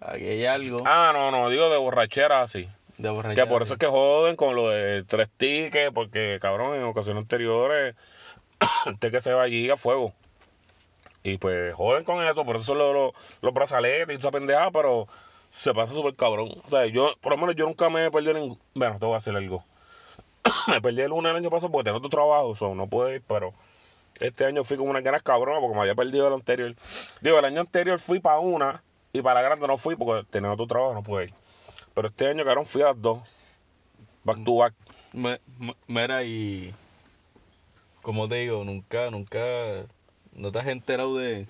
[0.00, 2.68] Aquí hay algo Ah, no, no, digo de borrachera así.
[2.98, 3.42] de borrachera.
[3.42, 7.22] Que por eso es que joden con lo de tres tickets, porque cabrón, en ocasiones
[7.22, 7.96] anteriores,
[8.86, 10.12] usted que se va allí a fuego.
[11.22, 15.06] Y pues joden con eso, por eso los, los, los brazaletes y esa pendejada, pero
[15.52, 16.50] se pasa súper cabrón.
[16.64, 18.58] O sea, yo, por lo menos yo nunca me he perdido ningún.
[18.74, 19.64] Bueno, te voy a hacer algo.
[20.68, 23.22] me perdí el lunes el año pasado porque tenía otro trabajo, so, no puedo ir,
[23.26, 23.52] pero
[24.18, 26.74] este año fui con unas ganas cabronas porque me había perdido el anterior.
[27.20, 30.52] Digo, el año anterior fui para una y para la grande no fui porque tenía
[30.52, 31.34] otro trabajo, no pude ir.
[31.94, 33.20] Pero este año, cabrón, fui a las dos.
[34.24, 34.74] Back to back.
[35.86, 36.74] Mira, y...
[38.02, 39.38] Como te digo, nunca, nunca...
[40.32, 41.46] ¿No te has enterado de...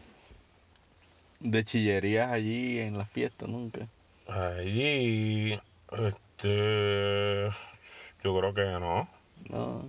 [1.40, 3.48] De chillerías allí en las fiestas?
[3.48, 3.86] Nunca.
[4.28, 5.58] Allí,
[5.92, 7.48] este,
[8.22, 9.08] yo creo que no,
[9.48, 9.84] No.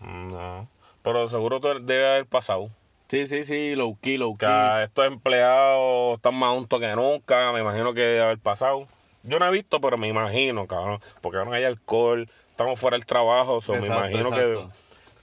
[0.00, 0.68] no.
[1.02, 2.68] Pero seguro debe haber pasado.
[3.08, 4.46] Sí, sí, sí, low key, low key.
[4.84, 8.86] estos empleados están más juntos que nunca, me imagino que debe haber pasado.
[9.22, 12.96] Yo no he visto, pero me imagino, cabrón, porque ahora no hay alcohol, estamos fuera
[12.96, 14.68] del trabajo, so me Exacto, imagino exacto.
[14.68, 14.74] que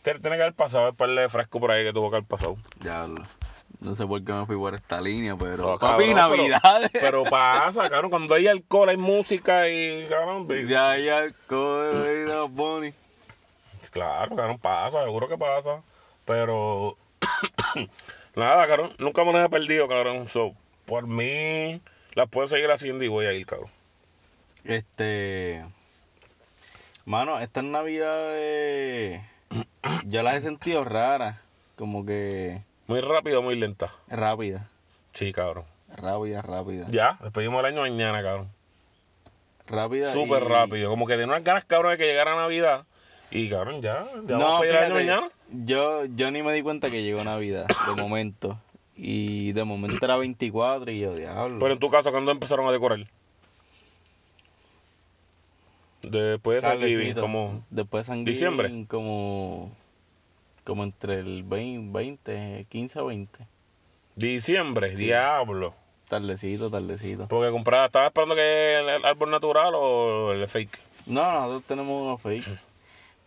[0.07, 2.27] tiene, tiene que haber pasado, el par de fresco por ahí que tuvo que haber
[2.27, 2.55] pasado.
[2.79, 3.23] Diablo.
[3.81, 5.57] No sé por qué me fui por esta línea, pero.
[5.57, 6.89] No, papi, cabrón, Navidades.
[6.93, 12.25] Pero, pero pasa, cabrón, cuando hay alcohol, hay música y, cabrón, Ya hay alcohol y
[12.25, 12.93] los.
[13.91, 15.81] Claro, cabrón, pasa, seguro que pasa.
[16.23, 16.97] Pero
[18.35, 20.27] nada, cabrón, nunca me las he perdido, cabrón.
[20.27, 20.53] So,
[20.85, 21.81] por mí
[22.13, 23.69] las puedo seguir haciendo y voy a ir, cabrón.
[24.63, 25.65] Este.
[27.05, 29.21] Mano, estas navidades.
[30.05, 31.37] Yo las he sentido raras.
[31.75, 32.61] Como que.
[32.87, 33.91] Muy rápido, muy lenta.
[34.07, 34.67] Rápida.
[35.13, 35.65] Sí, cabrón.
[35.95, 36.85] Rápida, rápida.
[36.89, 38.49] Ya, despedimos el año mañana, cabrón.
[39.67, 40.11] Rápida.
[40.13, 40.89] Súper y- rápido.
[40.89, 42.85] Como que de unas ganas, cabrón, de que llegara Navidad.
[43.29, 45.29] Y, cabrón, ya, ya vamos No, a pedir el año mañana.
[45.65, 48.57] yo, yo ni me di cuenta que llegó Navidad, de momento.
[48.95, 51.59] Y de momento era 24 y yo, diablo.
[51.59, 52.99] Pero en tu caso, ¿cuándo empezaron a decorar?
[56.01, 57.63] Después de Thanksgiving, como...
[57.69, 58.85] Después de San ¿Diciembre?
[58.87, 59.71] Como
[60.67, 63.47] como entre el 20, 20, 15 o 20.
[64.17, 65.73] Diciembre, diablo.
[66.09, 67.29] Tardecito, tardecito.
[67.29, 70.77] Porque compraba, ¿estaba esperando que el, el árbol natural o el fake?
[71.05, 72.59] No, nosotros tenemos unos fake.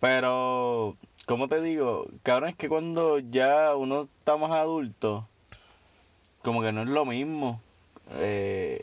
[0.00, 2.06] Pero, ¿cómo te digo?
[2.22, 5.26] Cabrón, es que cuando ya uno está más adulto,
[6.42, 7.62] como que no es lo mismo.
[8.16, 8.82] Eh,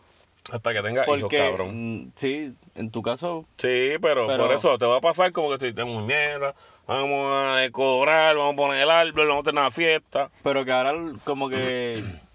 [0.52, 2.04] Hasta que tenga hijos, cabrón.
[2.06, 5.50] mm, sí, en tu caso, Sí, pero, Pero- por eso te va a pasar como
[5.50, 6.56] que estoy de mierda.
[6.88, 10.30] Vamos a decorar, vamos a poner el árbol, vamos a tener una fiesta.
[10.44, 10.94] pero que ahora
[11.26, 12.04] como que...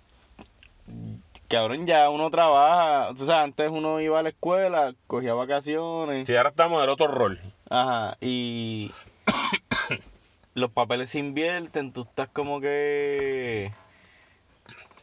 [1.48, 3.10] Cabrón, ya uno trabaja.
[3.10, 6.26] O sea, antes uno iba a la escuela, cogía vacaciones.
[6.26, 7.38] Si ahora estamos en el otro rol.
[7.68, 8.90] Ajá, y
[10.54, 13.70] los papeles se invierten, tú estás como que...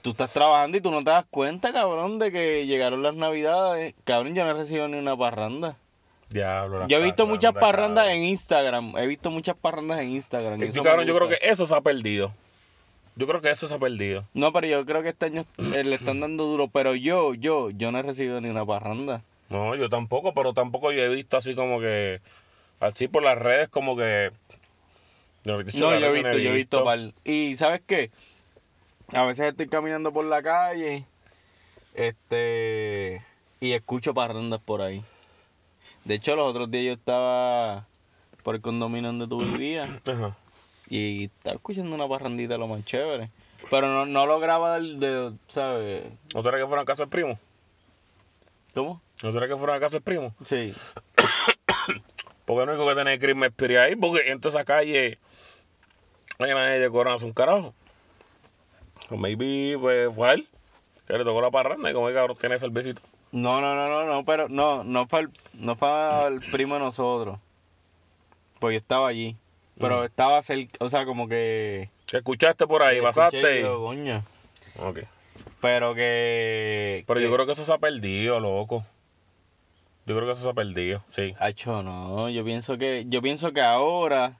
[0.02, 3.96] Tú estás trabajando y tú no te das cuenta, cabrón, de que llegaron las navidades.
[4.06, 5.76] Cabrón, yo no he recibido ni una parranda.
[6.30, 6.88] Diablo.
[6.88, 8.24] Yo he visto muchas parrandas cabrón.
[8.24, 8.98] en Instagram.
[8.98, 10.62] He visto muchas parrandas en Instagram.
[10.64, 12.32] Es que, cabrón, yo creo que eso se ha perdido.
[13.16, 14.24] Yo creo que eso se ha perdido.
[14.34, 16.70] No, pero yo creo que este año eh, le están dando duro.
[16.70, 19.24] Pero yo, yo, yo no he recibido ni una parranda.
[19.50, 22.22] No, yo tampoco, pero tampoco yo he visto así como que.
[22.80, 24.32] Así por las redes, como que.
[25.44, 27.00] No, No, yo he visto, yo he visto par.
[27.26, 28.12] Y ¿sabes qué?
[29.12, 31.06] A veces estoy caminando por la calle,
[31.96, 33.24] este,
[33.60, 35.04] y escucho parrandas por ahí.
[36.06, 37.88] De hecho, los otros días yo estaba
[38.44, 40.38] por el condominio donde tú vivías Ajá.
[40.90, 43.32] y estaba escuchando una parrandita lo más chévere.
[43.70, 46.06] Pero no, no lograba del, de, ¿sabes?
[46.34, 47.40] ¿No será que fueron a casa del primo?
[48.74, 49.02] ¿Cómo?
[49.22, 50.34] ¿No será que fueron a casa del primo?
[50.44, 50.74] Sí.
[52.46, 55.20] Porque no hay que tener crimen Spirit ahí, porque en toda esa calle
[56.40, 57.76] no hay nadie de es un carajo.
[59.18, 60.48] Maybe pues, fue a él,
[61.08, 63.02] que le tocó la parranda y como el cabrón tiene cervecito.
[63.32, 66.82] No, no, no, no, no, pero no, no para el, no para el primo de
[66.82, 67.40] nosotros.
[68.60, 69.38] Pues yo estaba allí.
[69.80, 71.90] Pero estaba cerca, o sea, como que.
[72.12, 73.00] ¿Escuchaste por ahí?
[73.02, 73.60] ¿Pasaste?
[73.60, 74.24] y yo, coño.
[74.78, 75.00] Ok.
[75.62, 77.06] Pero que.
[77.08, 78.84] Pero yo creo que eso se ha perdido, loco.
[80.06, 81.34] Yo creo que eso se ha perdido, sí.
[81.40, 84.40] Acho, no, yo pienso que, yo pienso que ahora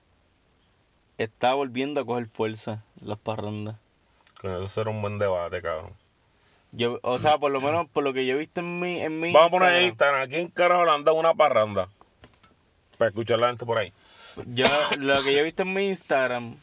[1.16, 3.76] está volviendo a coger fuerza las parrandas.
[4.40, 5.92] Que eso será un buen debate, cabrón.
[6.72, 9.18] Yo, o sea, por lo menos por lo que yo he visto en mi, en
[9.18, 11.88] mi Vamos a poner en Instagram, Instagram, ¿a quién carajo le han dado una parranda?
[12.96, 13.92] Para escuchar la gente por ahí.
[14.46, 14.66] yo,
[14.98, 16.54] lo que yo he visto en mi Instagram,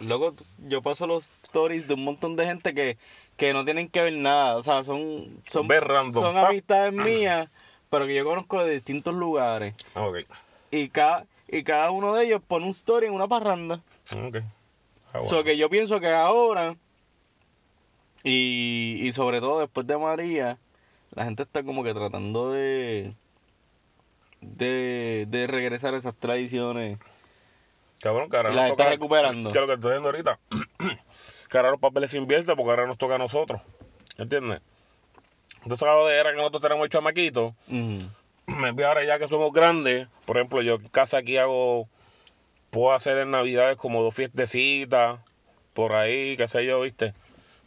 [0.00, 0.34] luego
[0.66, 2.98] yo paso los stories de un montón de gente que,
[3.38, 5.66] que no tienen que ver nada, o sea, son, son,
[6.12, 7.48] son amistades mías,
[7.88, 9.74] pero que yo conozco de distintos lugares.
[9.94, 10.18] Ah, Ok.
[10.70, 13.76] Y cada, y cada uno de ellos pone un story en una parranda.
[14.12, 14.36] Ok.
[15.14, 15.28] Ah, bueno.
[15.28, 16.76] So que yo pienso que ahora,
[18.24, 20.58] y, y sobre todo después de María,
[21.14, 23.14] la gente está como que tratando de,
[24.40, 26.98] de, de regresar a esas tradiciones.
[28.00, 29.50] Cabrón, ahora nos la está recuperando.
[29.50, 30.38] Que es lo que estoy diciendo ahorita.
[31.48, 33.60] que ahora los papeles se invierten porque ahora nos toca a nosotros.
[34.16, 34.60] ¿Entiendes?
[35.62, 37.52] Entonces, la era que nosotros tenemos chamaquitos.
[37.66, 38.08] Ujú.
[38.46, 40.08] Me envía ahora ya que somos grandes.
[40.24, 41.88] Por ejemplo, yo en casa aquí hago.
[42.70, 45.20] Puedo hacer en Navidades como dos fiestecitas.
[45.74, 47.14] Por ahí, qué sé yo, ¿viste?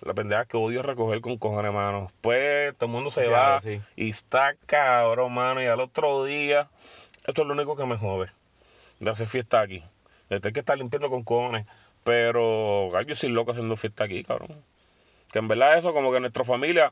[0.01, 2.11] La pendeja es que odio recoger con cojones, mano.
[2.21, 3.61] Pues todo el mundo se Claro, va.
[3.61, 3.79] sí.
[3.95, 5.61] Y está cabrón, mano.
[5.61, 6.69] Y al otro día.
[7.25, 8.29] Esto es lo único que me jode.
[8.99, 9.83] De hacer fiesta aquí.
[10.29, 11.67] De tener que estar limpiando con cojones.
[12.03, 14.63] Pero, yo soy loco haciendo fiesta aquí, cabrón.
[15.31, 16.91] Que en verdad eso, como que nuestra familia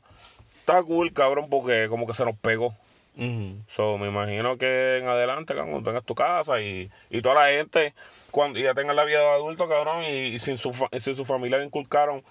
[0.60, 2.74] está cool, cabrón, porque como que se nos pegó.
[3.16, 3.56] Ujú.
[3.66, 7.48] So, me imagino que en adelante, cabrón, cuando tengas tu casa y, y toda la
[7.48, 7.92] gente,
[8.30, 11.58] cuando ya tengan la vida de adulto, cabrón, y, y sin, su, sin su familia
[11.58, 12.22] le inculcaron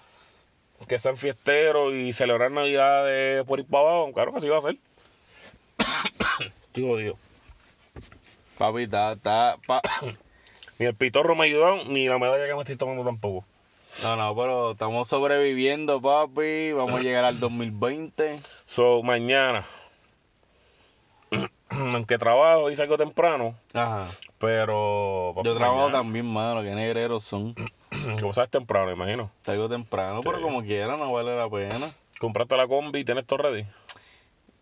[0.88, 4.62] que sean fiesteros y celebrar Navidades por ir para abajo, claro que así va a
[4.62, 4.76] ser.
[6.74, 7.16] Digo, Dios.
[8.58, 9.82] Papi, está, está, pa-
[10.78, 13.44] Ni el pitorro me ayudó, ni la medalla que me estoy tomando tampoco.
[14.02, 16.72] No, no, pero estamos sobreviviendo, papi.
[16.72, 18.40] Vamos a llegar al 2020.
[18.66, 19.66] So, mañana,
[21.68, 24.08] aunque trabajo y salgo temprano, Ajá.
[24.38, 25.34] pero...
[25.42, 26.62] Yo trabajo mañana, también, mano.
[26.62, 27.54] Qué negreros son.
[28.20, 29.30] Como sabes temprano, imagino.
[29.42, 31.92] Salgo temprano, pero como quiera, no vale la pena.
[32.18, 33.66] Compraste la combi y tienes todo ready.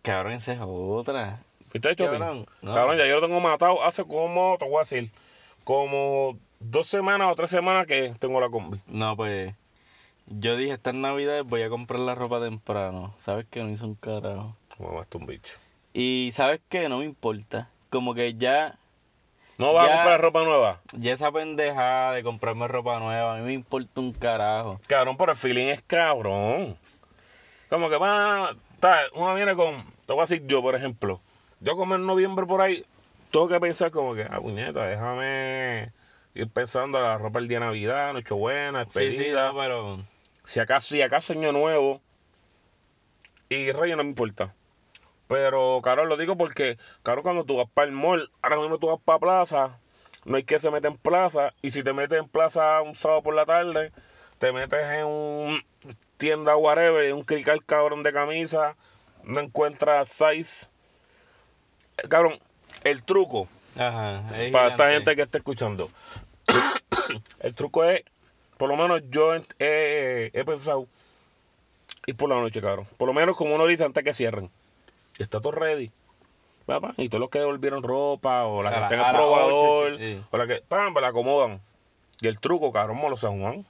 [0.01, 1.41] Cabrón, esa es otra.
[1.69, 2.19] ¿Fuiste shopping?
[2.19, 2.73] Cabrón, no.
[2.73, 5.11] Cabrón, ya yo lo tengo matado hace como, te voy a decir,
[5.63, 8.79] como dos semanas o tres semanas que tengo la combi.
[8.87, 9.53] No, pues.
[10.25, 13.13] Yo dije, esta Navidad voy a comprar la ropa temprano.
[13.17, 13.63] ¿Sabes qué?
[13.63, 14.55] No hizo un carajo.
[14.77, 15.53] Como un bicho.
[15.93, 16.87] Y ¿sabes qué?
[16.87, 17.69] No me importa.
[17.89, 18.78] Como que ya.
[19.59, 19.93] ¿No vas Ya.
[19.93, 20.79] a comprar ropa nueva?
[20.93, 24.79] Ya esa pendejada de comprarme ropa nueva, a mí me importa un carajo.
[24.87, 26.77] Cabrón, pero el feeling es cabrón.
[27.69, 28.55] Como que va,
[29.13, 31.21] uno viene con, te voy a decir yo, por ejemplo,
[31.59, 32.85] yo como en noviembre por ahí,
[33.31, 35.91] tengo que pensar como que, ah, puñeta, déjame
[36.35, 39.51] ir pensando en la ropa el día de Navidad, Nochebuena, Sí, sí, despedida.
[39.51, 39.99] no, pero.
[40.45, 42.01] Si acaso, si acaso año nuevo.
[43.49, 44.53] Y Reyes no me importa.
[45.29, 48.87] Pero, claro, lo digo porque, claro, cuando tú vas para el mall, ahora mismo tú
[48.87, 49.77] vas para plaza,
[50.25, 51.53] no hay que se mete en plaza.
[51.61, 53.91] Y si te metes en plaza un sábado por la tarde,
[54.39, 55.63] te metes en un
[56.17, 58.75] tienda whatever, en un crical cabrón de camisa,
[59.23, 60.67] no encuentras size.
[62.09, 62.39] Cabrón,
[62.83, 64.23] el truco, Ajá.
[64.35, 65.91] es para esta gente que está escuchando.
[67.41, 68.01] el truco es,
[68.57, 70.87] por lo menos yo he, he- he pensado
[72.07, 72.87] ir por la noche, cabrón.
[72.97, 74.49] Por lo menos como una horita antes que cierren.
[75.19, 75.91] Y está todo ready.
[76.65, 79.99] Papá, y todos los que devolvieron ropa o la que estén a el probador
[80.31, 81.61] o la que, pam, me la acomodan.
[82.21, 83.65] Y el truco, cabrón, Molo San Juan.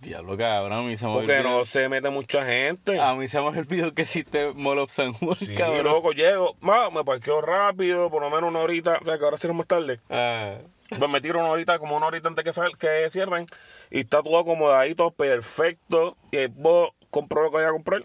[0.00, 1.58] Diablo, cabrón, a mí se me Porque olvidó.
[1.58, 3.00] no se mete mucha gente.
[3.00, 5.82] A mí se me olvidó que existe Mall of San Juan, Sí, cabrón.
[5.84, 9.36] loco, llego, ma, me parqueo rápido, por lo menos una horita, o sea que ahora
[9.38, 9.98] sí no es más tarde.
[10.08, 10.58] Ah,
[10.96, 13.46] Pues me tiro una horita, como una horita antes que, sal- que cierren.
[13.90, 16.16] Y está todo acomodadito, perfecto.
[16.30, 18.04] Y vos compró lo que vaya a comprar.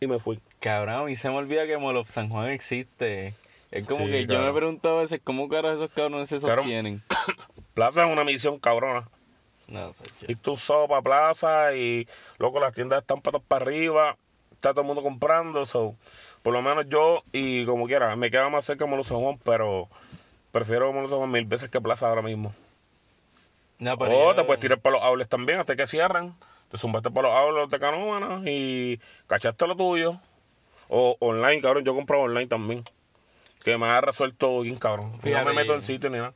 [0.00, 0.40] Y me fui.
[0.62, 3.34] Cabrón, a mí se me olvida que Mall of San Juan existe.
[3.70, 6.58] Es como Sí, que yo me pregunto a veces cómo caros esos cabrones se Cabrón.
[6.64, 7.02] sostienen.
[7.74, 9.08] Plaza es una misión cabrona.
[9.68, 12.06] No sé, Y tú solo para plaza y
[12.38, 14.16] loco, las tiendas están patas para arriba.
[14.52, 15.64] Está todo el mundo comprando.
[15.64, 15.94] So,
[16.42, 19.88] por lo menos yo, y como quiera, me queda más cerca Molo San Juan, pero
[20.50, 22.54] prefiero Molo San Juan mil veces que plaza ahora mismo.
[23.78, 26.34] No, O pero yo- Oh, te puedes tirar para los outlets también hasta que cierran.
[26.70, 30.20] Te zumbaste para los outlets de Canóvana y cachaste lo tuyo.
[30.94, 32.84] O online, cabrón, yo compro online también.
[33.64, 35.18] que me ha resuelto bien, cabrón.
[35.24, 36.34] Y no me meto en sitio ni nada.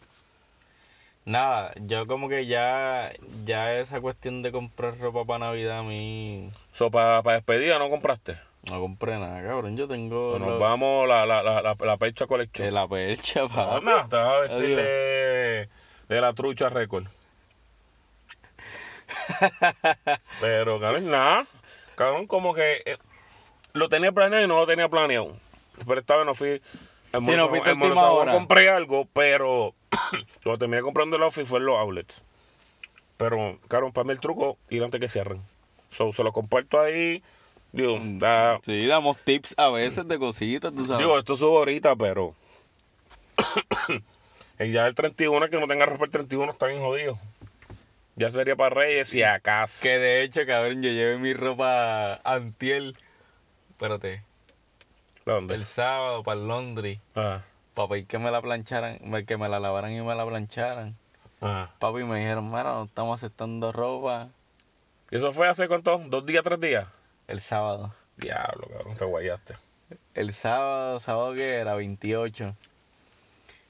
[1.26, 3.12] Nada, yo como que ya,
[3.44, 8.38] ya esa cuestión de comprar ropa para Navidad a mí So, para despedida no compraste.
[8.70, 9.76] no compré nada, cabrón.
[9.76, 12.68] Yo tengo nos lo- vamos la, la, la, la, la percha colección.
[12.68, 13.84] eh, la percha, No, papi.
[13.84, 15.68] nada, te vas a vestir de,
[16.08, 17.06] de la trucha récord.
[20.40, 21.46] Pero, cabrón, nada.
[21.96, 22.96] Cabrón, como que eh,
[23.76, 25.36] lo tenía planeado y no lo tenía planeado.
[25.86, 26.60] Pero esta vez no fui.
[27.12, 28.32] En Sí, no fuiste última hora.
[28.32, 29.74] compré algo, pero
[30.44, 32.24] lo terminé comprando en la office fue en los outlets.
[33.16, 35.40] Pero, cabrón, para mí el truco, ir antes que cierren.
[35.90, 37.22] So, se lo comparto ahí.
[37.72, 38.18] Digo, Mm.
[38.18, 40.98] da- Sí, damos tips a veces de cositas, tú sabes.
[41.06, 42.34] Digo, esto subo ahorita, pero.
[44.58, 47.18] y ya el 31, que no tenga ropa el 31, está bien jodido.
[48.16, 49.82] Ya sería para Reyes y acaso.
[49.82, 52.96] que de hecho, cabrón, yo llevé mi ropa antiel.
[53.76, 54.22] Espérate,
[55.26, 55.54] ¿Dónde?
[55.54, 56.98] el sábado para el Londres.
[57.14, 57.42] Ah,
[57.74, 60.96] Para pedir que me la plancharan, que me la lavaran y me la plancharan.
[61.42, 61.68] ah.
[61.78, 64.28] Papi me dijeron, mira, no estamos aceptando ropa
[65.10, 65.98] ¿Y eso fue hace cuánto?
[66.06, 66.86] ¿Dos días, tres días?
[67.28, 67.92] el sábado.
[68.16, 69.54] Diablo, cabrón, te guayaste.
[70.14, 72.56] El sábado, sábado que era 28.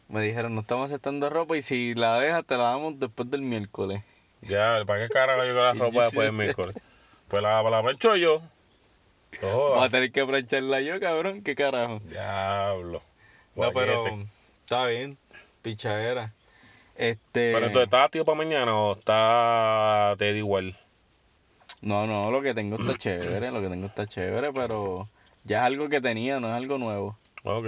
[0.08, 3.42] Me dijeron, no estamos aceptando ropa y si la dejas te la damos después del
[3.42, 4.02] miércoles.
[4.42, 6.76] Ya, ¿para qué carajo yo con la ropa después del miércoles?
[7.28, 8.40] Pues la, la plancho yo.
[9.42, 12.00] No Voy a tener que plancharla yo, cabrón, qué carajo.
[12.04, 13.02] Diablo.
[13.54, 14.26] No, pero Guayete.
[14.64, 15.18] está bien,
[15.62, 16.32] pichadera.
[16.94, 17.52] Este.
[17.52, 20.78] Pero entonces, ¿estás tío para mañana o está te da igual?
[21.82, 25.08] No, no, lo que tengo está chévere, lo que tengo está chévere, pero
[25.44, 27.18] ya es algo que tenía, no es algo nuevo.
[27.44, 27.66] Ok.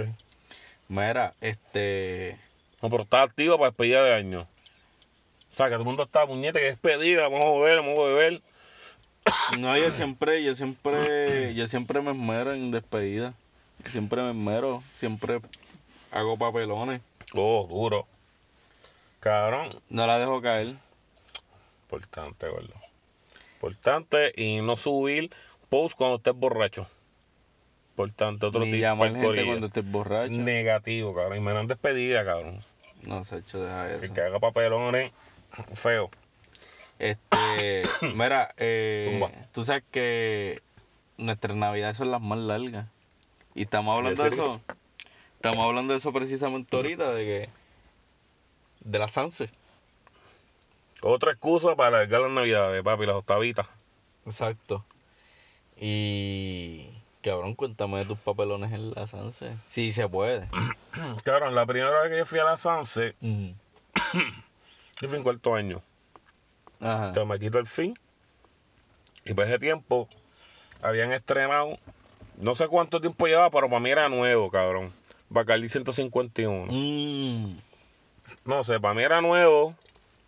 [0.87, 2.37] Mira, este.
[2.81, 4.47] No, pero está activo para despedida de año.
[5.51, 8.03] O sea, que todo el mundo está puñete, que despedida, vamos a beber, vamos a
[8.03, 8.41] beber.
[9.57, 13.33] No, yo siempre, yo siempre, yo siempre me esmero en despedida.
[13.85, 15.39] Siempre me esmero, siempre
[16.11, 17.01] hago papelones.
[17.33, 18.07] Oh, duro.
[19.19, 19.79] Cabrón.
[19.89, 20.75] No la dejo caer.
[21.83, 22.73] Importante, gordo.
[23.55, 25.31] Importante y no subir
[25.69, 26.87] post cuando estés borracho.
[27.91, 30.31] Importante, otro Ni tip llamar gente cuando estés borracho.
[30.31, 31.37] Negativo, cabrón.
[31.37, 32.59] Y me dan despedida, cabrón.
[33.07, 34.13] No, Sacho, deja El eso.
[34.13, 35.11] que haga papelones,
[35.73, 36.09] feo.
[36.99, 37.83] Este,
[38.15, 40.61] mira, eh, tú sabes que
[41.17, 42.87] nuestras navidades son las más largas.
[43.55, 44.61] Y estamos hablando de eso.
[45.35, 47.49] Estamos hablando de eso precisamente ahorita, de que.
[48.81, 49.49] De la Sanse.
[51.01, 53.67] Otra excusa para alargar las navidades, papi, las octavitas.
[54.25, 54.85] Exacto.
[55.79, 56.89] Y.
[57.21, 59.55] Cabrón, cuéntame de tus papelones en la Sanse.
[59.65, 60.47] Sí, se puede.
[61.23, 63.53] Cabrón, la primera vez que yo fui a la Sanse, Ujú.
[65.01, 65.81] yo fui en cuarto año.
[66.79, 67.25] Ajá.
[67.25, 67.97] Me quitó el fin.
[69.25, 70.07] Y por ese tiempo
[70.81, 71.77] habían estrenado,
[72.37, 74.91] no sé cuánto tiempo llevaba, pero para mí era nuevo, cabrón.
[75.29, 76.71] Bacardi 151.
[76.71, 77.57] Mm.
[78.45, 79.75] No sé, para mí era nuevo,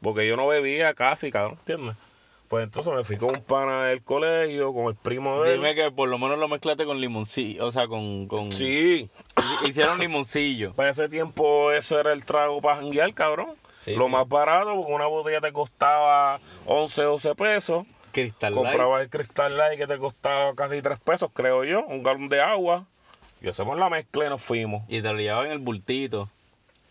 [0.02, 1.96] porque yo no bebía casi, cabrón, ¿entiendes?
[2.52, 5.62] Pues entonces me fui con un pana del colegio, con el primo de él.
[5.62, 7.66] Dime que por lo menos lo mezclaste con limoncillo.
[7.66, 8.28] O sea, con.
[8.28, 8.52] con...
[8.52, 9.10] Sí,
[9.66, 10.74] Hicieron limoncillo.
[10.74, 13.54] para ese tiempo eso era el trago para janguear, cabrón.
[13.74, 14.12] Sí, Lo sí.
[14.12, 17.86] más barato, porque una botella te costaba 11, 12 pesos.
[18.12, 18.66] Crystal Light.
[18.68, 22.42] Comprabas el Crystal Light que te costaba casi 3 pesos, creo yo, un galón de
[22.42, 22.86] agua.
[23.42, 24.84] Y hacemos la mezcla y nos fuimos.
[24.90, 26.28] Y te lo llevaban en el bultito.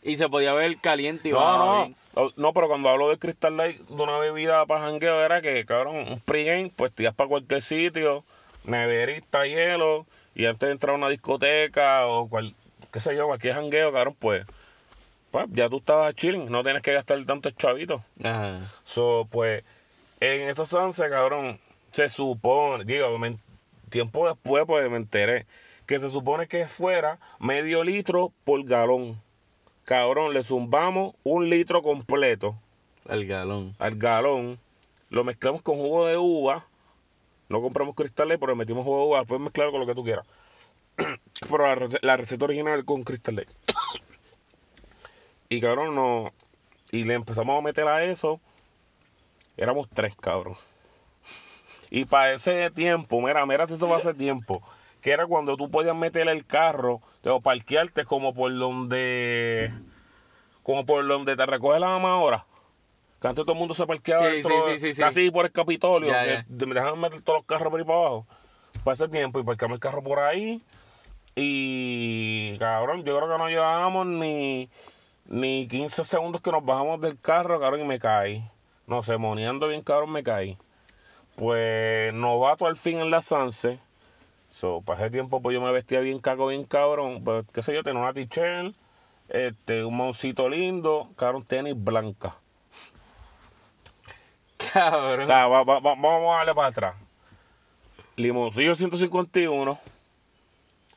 [0.03, 1.97] Y se podía ver caliente y No, no, bien.
[2.37, 5.97] no, pero cuando hablo de Crystal Light, de una bebida para jangueo, era que, cabrón,
[5.97, 8.25] un pregame, pues te ibas para cualquier sitio,
[8.65, 12.55] neverita, hielo, y antes de entrar a una discoteca o cual,
[12.93, 14.47] qué sé yo, cualquier jangueo, cabrón, pues,
[15.31, 18.01] pues ya tú estabas chilling, no tienes que gastar tantos chavitos.
[18.25, 18.71] Ajá.
[18.85, 19.63] So, pues,
[20.21, 21.59] en esa sanse, cabrón,
[21.93, 23.39] se supone, digo, me-
[23.91, 25.47] tiempo después, pues me enteré
[25.87, 29.21] que se supone que fuera medio litro por galón.
[29.91, 32.55] Cabrón, le zumbamos un litro completo
[33.09, 33.75] El galón.
[33.81, 34.61] al galón,
[35.09, 36.65] lo mezclamos con jugo de uva,
[37.49, 40.05] no compramos cristales, pero le metimos jugo de uva, puedes mezclarlo con lo que tú
[40.05, 40.25] quieras.
[40.97, 43.49] pero la, rece- la receta original con cristales.
[45.49, 46.33] y cabrón, no.
[46.93, 48.41] Y le empezamos a meter a eso.
[49.57, 50.55] Éramos tres, cabrón.
[51.93, 54.63] Y para ese tiempo, mira, mira si eso va hace tiempo.
[55.01, 59.73] Que era cuando tú podías meter el carro o parquearte como por donde.
[60.63, 62.45] Como por donde te recoge la mamá ahora.
[63.21, 66.09] Que antes todo el mundo se parqueaba Sí, dentro sí, sí, casi por el Capitolio.
[66.11, 66.45] Ya, que ya.
[66.49, 68.27] de- me dejaban meter todos los carros por ahí para abajo.
[68.85, 70.63] Para ese tiempo y parqueamos el carro por ahí.
[71.35, 74.69] Y cabrón, yo creo que no llevábamos ni,
[75.27, 78.45] ni 15 segundos que nos bajamos del carro, cabrón, y me caí.
[78.87, 80.59] No sé, moneando bien, cabrón, me caí.
[81.37, 83.79] Pues novato al fin en la Sanse.
[84.51, 87.23] So, para ese tiempo, pues yo me vestía bien caco, bien cabrón.
[87.25, 88.75] Pues, qué sé yo, tenía una t-shirt,
[89.29, 92.37] este, un moncito lindo, cabrón, tenis blanca.
[94.73, 95.27] Cabrón.
[95.27, 96.95] sea, va- va- va- vamos a darle para atrás.
[98.17, 99.79] Limoncillo 151,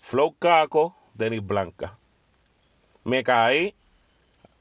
[0.01, 1.97] flow caco, tenis blanca.
[3.05, 3.73] Me caí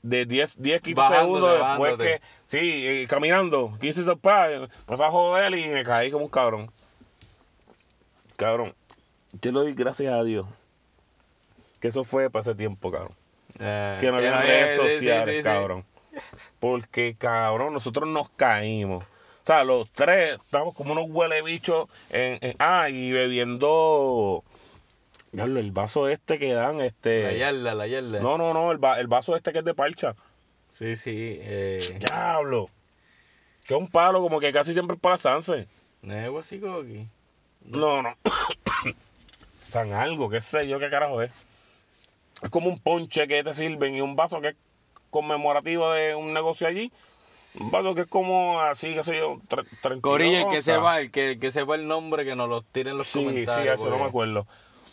[0.03, 2.05] de 10, 10 15 Bajándote, segundos después bajándote.
[2.05, 6.71] que, sí, eh, caminando, 15 segundos, pasé a joder y me caí como un cabrón.
[8.37, 8.75] Cabrón,
[9.41, 10.47] yo le doy gracias a Dios
[11.81, 13.15] que eso fue para ese tiempo, cabrón.
[13.59, 15.85] Eh, Que no había no redes sí, sí, sociales, sí, cabrón.
[16.61, 19.03] Porque, cabrón, nosotros nos caímos.
[19.05, 24.45] O sea, los tres estábamos como unos huele bichos en, en- ah, y bebiendo.
[25.33, 27.23] Diablo, el vaso este que dan, este.
[27.25, 28.21] La yarda, la yarda.
[28.21, 30.15] No, no, no, el, va- el vaso este que es de parcha.
[30.71, 31.39] Sí, sí.
[31.41, 32.69] Eh, Diablo.
[33.67, 35.67] Que es un palo, como que casi siempre es para Sanse.
[36.03, 37.09] ¿No es guasicoqui?
[37.65, 38.17] No, no.
[39.63, 41.31] San algo, qué sé yo, qué carajo es.
[42.43, 44.57] Es como un ponche que te sirven y un vaso que es
[45.11, 46.91] conmemorativo de un negocio allí.
[47.61, 50.65] Un vaso que es como así, qué sé yo, tre- 32 Corilla, el que onzas.
[50.65, 53.69] sepa, el que, que sepa el nombre, que nos lo tire en los Sí, sí,
[53.69, 54.47] eso no me acuerdo.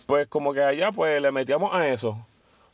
[0.05, 2.26] Pues como que allá pues le metíamos a eso.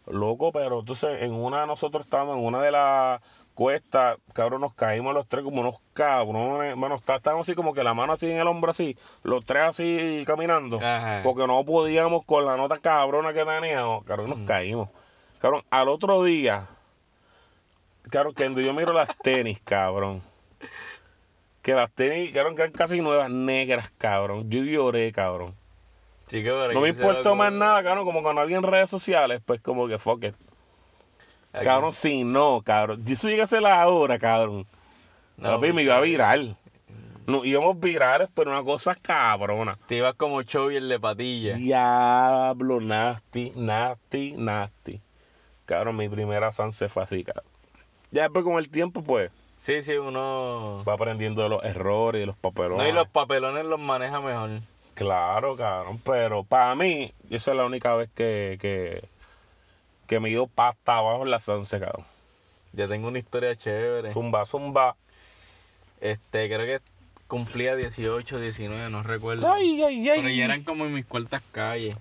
[0.08, 3.22] Loco, pero entonces en una de nosotros estábamos en una de las
[3.56, 6.76] cuestas, cabrón, nos caímos los tres como unos cabrones.
[6.76, 9.64] Bueno, está- estábamos así como que la mano así en el hombro así, los tres
[9.64, 10.78] así caminando.
[10.78, 11.22] Ajá.
[11.24, 14.04] Porque no podíamos con la nota cabrona que teníamos.
[14.06, 14.90] Cabrón, nos caímos.
[15.40, 16.68] Cabrón, al otro día,
[18.12, 20.22] cabrón, que cuando yo miro las tenis, cabrón.
[21.62, 24.50] Que las tenis, cabrón, que eran casi nuevas, negras, cabrón.
[24.52, 25.56] Yo lloré, cabrón.
[26.28, 28.06] Chico, No me importó lo- más nada, cabrón.
[28.06, 30.36] Como cuando había en redes sociales, pues como que fuck it.
[31.56, 33.04] Aquí- Cabrón, sí, no, cabrón.
[33.06, 34.66] Si eso llega a ser la hora, cabrón.
[35.38, 36.40] No, papi, me iba a virar.
[37.28, 39.78] No, íbamos virales, pero una cosa cabrona.
[39.88, 41.56] Te ibas como show y el de patilla.
[41.56, 45.02] Diablo, nasty, nasty, nasty.
[45.66, 47.46] Cabrón, mi primera Sanse fue así, cabrón.
[48.12, 50.84] Ya después con el tiempo, pues, Sí, sí, uno...
[50.88, 52.78] va aprendiendo de los errores y de los papelones.
[52.78, 54.52] No, y los papelones los maneja mejor.
[54.94, 59.04] Claro, cabrón, pero para mí, esa es la única vez que, que,
[60.08, 62.06] que me dio pasta abajo en la Sanse, cabrón.
[62.74, 64.12] Yo tengo una historia chévere.
[64.14, 64.96] Zumba, zumba.
[66.02, 66.82] Este, creo que
[67.28, 69.52] cumplía 18, 19, no recuerdo.
[69.52, 70.20] Ay, ay, ay.
[70.22, 71.98] Pero ya eran como en mis cuartas calles.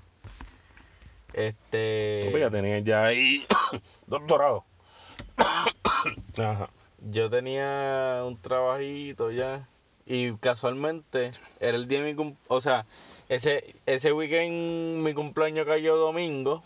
[1.33, 2.23] Este...
[2.27, 3.47] Papi, ya tenía ya ahí
[4.07, 4.65] doctorado.
[6.39, 6.71] Ajá.
[7.11, 9.69] Yo tenía un trabajito ya.
[10.07, 12.85] Y casualmente era el día de mi cum- O sea,
[13.29, 16.63] ese, ese weekend mi cumpleaños cayó domingo.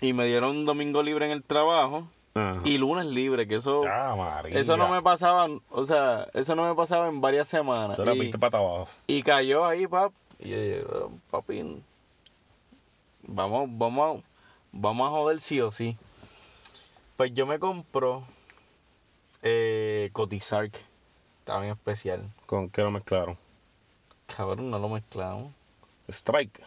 [0.00, 2.08] Y me dieron un domingo libre en el trabajo.
[2.34, 2.60] Ajá.
[2.64, 3.82] Y lunes libre, que eso.
[3.88, 4.58] Ah, María.
[4.60, 5.48] Eso no me pasaba.
[5.70, 7.98] O sea, eso no me pasaba en varias semanas.
[7.98, 8.88] Eso Y, para abajo.
[9.08, 10.12] y cayó ahí, pap.
[10.38, 11.82] Y yo dije, "Oh, papi.
[13.22, 14.22] Vamos, vamos, a-
[14.72, 15.96] vamos a joder sí o sí.
[17.16, 18.22] Pues yo me compro
[19.42, 20.78] eh, Cotizark.
[21.40, 22.30] Está bien especial.
[22.46, 23.36] ¿Con qué lo mezclaron?
[24.36, 25.52] Cabrón, no lo mezclamos.
[26.08, 26.62] Strike.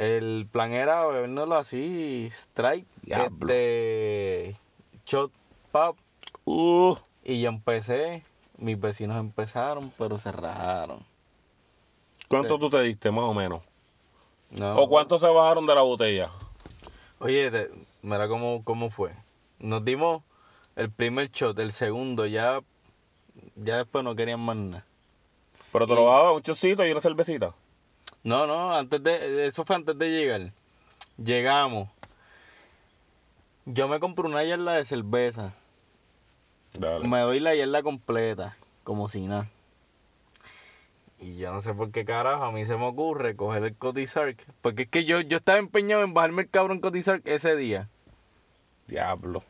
[0.00, 3.28] El plan era bebérnoslo así, strike, Diablo.
[3.42, 4.56] este,
[5.04, 5.30] shot,
[5.70, 5.98] pop.
[6.46, 8.24] Uh, Y yo empecé,
[8.56, 11.04] mis vecinos empezaron, pero se rajaron.
[12.28, 12.60] ¿Cuánto Sí.
[12.60, 13.60] tú te diste, más o menos?
[14.50, 14.74] No.
[14.78, 16.30] ¿O cuántos se bajaron de la botella?
[17.18, 17.70] Oye, te-
[18.00, 19.12] mira cómo, cómo fue.
[19.58, 20.22] Nos dimos
[20.76, 22.60] el primer shot, el segundo, ya,
[23.56, 24.86] ya después no querían más nada.
[25.72, 27.54] Pero te lo bajaba un chocito y una cervecita.
[28.22, 30.52] No, no, antes de, eso fue antes de llegar.
[31.16, 31.88] Llegamos.
[33.64, 35.54] Yo me compré una yarda de cerveza.
[36.78, 37.06] Dale.
[37.06, 39.48] Me doy la yarda completa, como si nada.
[41.18, 44.42] Y yo no sé por qué carajo a mí se me ocurre coger el Cotizark.
[44.62, 47.88] Porque es que yo, yo estaba empeñado en bajarme el cabrón Cotizark ese día.
[48.86, 49.42] Diablo.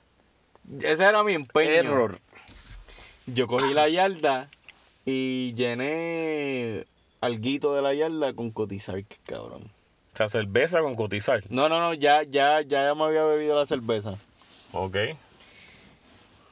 [0.80, 1.70] Ese era mi empeño.
[1.70, 2.20] Error.
[3.26, 4.48] Yo cogí la yarda
[5.04, 6.86] y llené
[7.20, 9.70] alguito de la yarda con Cotizark, cabrón.
[10.12, 11.42] O sea, cerveza con cotizar.
[11.50, 14.16] No, no, no, ya, ya, ya me había bebido la cerveza.
[14.72, 14.96] Ok.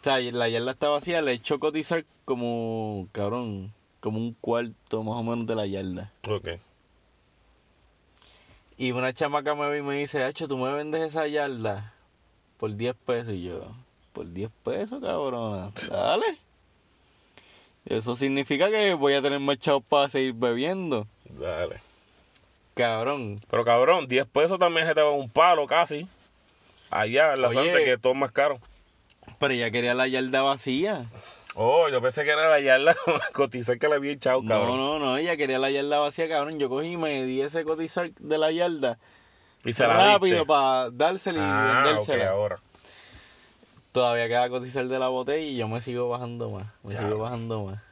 [0.00, 5.16] O sea, la yarda está vacía, le echo Cotizark como, cabrón, como un cuarto más
[5.16, 6.12] o menos de la yarda.
[6.28, 6.48] Ok.
[8.76, 11.92] Y una chamaca me ve y me dice, Hacho, tú me vendes esa yarda
[12.58, 13.34] por 10 pesos.
[13.34, 13.72] Y yo,
[14.12, 15.72] por 10 pesos, cabrona.
[15.90, 16.38] Dale.
[17.88, 21.06] Eso significa que voy a tener más chavos para seguir bebiendo.
[21.24, 21.80] Dale.
[22.74, 23.40] Cabrón.
[23.50, 26.06] Pero cabrón, 10 pesos también se te va un palo casi.
[26.90, 27.70] Allá en la Oye.
[27.70, 28.58] Sanse, que todo es más caro.
[29.38, 31.06] Pero ella quería la yarda vacía.
[31.54, 32.94] Oh, yo pensé que era la yarda
[33.32, 34.76] cotizar que le había echado, No, cabrón.
[34.76, 36.58] no, no, ella quería la yarda vacía, cabrón.
[36.60, 38.98] Yo cogí y me di ese cotizar de la yarda
[39.64, 42.30] Y se la rápido para dársela y Ah, vendérsela.
[42.30, 42.58] ahora.
[43.92, 46.66] Todavía queda cotizar de la botella y yo me sigo bajando más.
[46.82, 46.98] Me Ya.
[47.00, 47.82] sigo bajando más.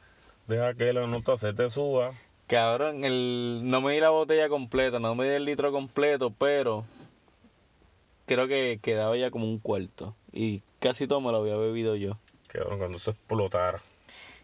[0.47, 2.11] Deja que la nota se te suba.
[2.47, 6.85] Cabrón, el, no me di la botella completa, no me di el litro completo, pero
[8.25, 10.15] creo que quedaba ya como un cuarto.
[10.31, 12.17] Y casi todo me lo había bebido yo.
[12.47, 13.81] Cabrón, cuando eso explotara.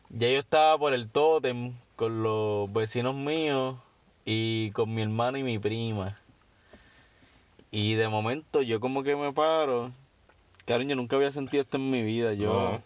[0.10, 3.78] Ya yo estaba por el tótem con los vecinos míos
[4.26, 6.20] y con mi hermano y mi prima.
[7.72, 9.92] Y de momento yo como que me paro.
[10.66, 12.34] Cabrón, yo nunca había sentido esto en mi vida.
[12.34, 12.82] Yo, No.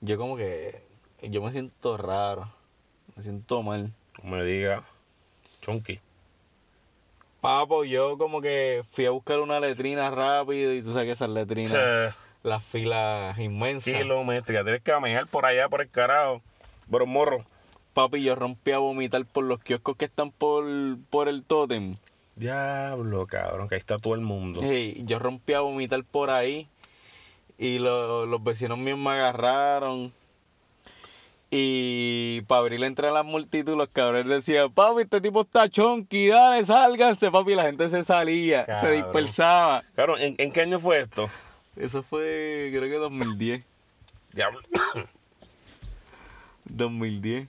[0.00, 0.82] yo como que,
[1.22, 2.50] yo me siento raro.
[3.16, 3.92] Me siento mal.
[4.22, 4.84] No me diga.
[5.60, 6.00] Chonky.
[7.40, 11.30] Papo, yo como que fui a buscar una letrina rápido y tú sabes que esas
[11.30, 12.10] letrinas, Che,
[12.42, 13.94] las filas inmensas.
[13.94, 14.62] kilométrica.
[14.64, 16.42] Tienes que camellar por allá, por el carajo.
[16.90, 17.44] Pero morro.
[17.94, 20.64] Papi, yo rompí a vomitar por los kioscos que están por,
[21.10, 21.96] por el tótem.
[22.38, 24.60] Diablo, cabrón, que ahí está todo el mundo.
[24.62, 26.68] Hey, yo rompí a vomitar por ahí
[27.58, 30.12] y lo- los vecinos míos me agarraron.
[31.50, 35.68] Y para abrir la entrada a la multitud, los cabrones decían, papi, este tipo está
[35.68, 37.52] chonky, dale, sálganse, papi.
[37.52, 39.82] Y la gente se salía, se dispersaba.
[39.96, 41.28] Cabrón, ¿en, en qué año fue esto?
[41.74, 43.64] Eso fue, creo que 2010.
[44.34, 44.60] Diablo.
[46.66, 47.48] 2010.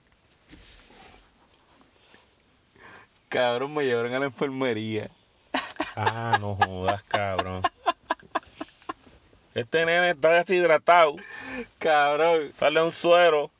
[3.30, 5.10] Cabrón, me llevaron a la enfermería.
[5.96, 7.62] Ah, no jodas, cabrón.
[9.54, 11.16] Este nene está deshidratado.
[11.78, 13.52] Cabrón, Dale un suero.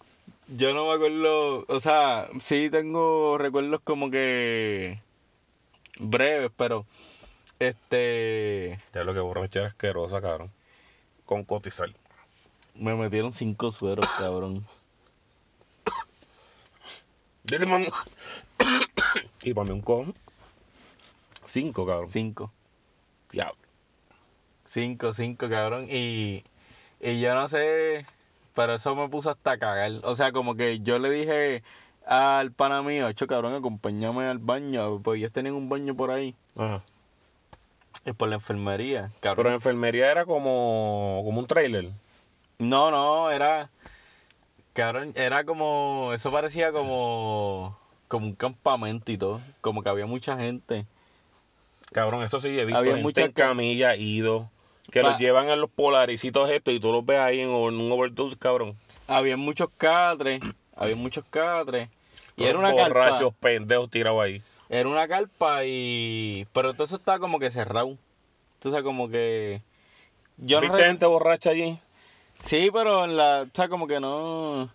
[0.48, 5.00] yo no me acuerdo, o sea, sí tengo recuerdos como que
[6.00, 6.86] breves, pero
[7.60, 10.52] este Ya lo que borrachera asquerosa, cabrón.
[11.26, 11.90] Con cotizar.
[12.76, 14.66] me metieron cinco sueros, cabrón.
[17.44, 17.88] Dile, mami.
[19.54, 20.14] Mí un con.
[21.46, 22.10] Cinco, cabrón.
[22.10, 22.52] Cinco.
[23.32, 23.56] Diablo.
[24.66, 25.88] Cinco, cinco, cabrón.
[25.90, 26.44] Y,
[27.00, 28.06] y yo no sé,
[28.54, 29.92] pero eso me puso hasta cagar.
[30.04, 31.64] O sea, como que yo le dije
[32.06, 35.00] al pana mío, hecho cabrón, acompáñame al baño.
[35.02, 36.36] Pues ellos tenían un baño por ahí.
[36.56, 36.84] Ajá.
[38.06, 39.48] Es por la enfermería, Pero cabrón.
[39.48, 41.90] en enfermería era como, como un trailer.
[42.60, 43.70] No, no, era.
[44.74, 46.12] Cabrón, era como.
[46.14, 47.79] Eso parecía como.
[48.10, 49.40] Como un campamento y todo.
[49.62, 50.86] Como que había mucha gente.
[51.94, 54.50] Cabrón, eso sí he visto Había gente mucha en camilla, ido.
[54.92, 57.92] Que Pa- los llevan a los polaricitos estos y tú los ves ahí en un
[57.92, 58.76] overdose, cabrón.
[59.08, 60.42] Había muchos catres.
[60.76, 61.88] Había muchos catres.
[62.36, 63.38] Y era una borrachos, carpa.
[63.40, 64.42] pendejos tirados ahí.
[64.70, 66.48] Era una carpa y.
[66.54, 67.98] Pero todo eso estaba como que cerrado.
[68.56, 69.62] Entonces, como que.
[70.38, 71.80] Yo ¿Viste gente borracha allí?
[72.42, 73.42] Sí, pero en la.
[73.42, 74.70] O sea, como que no.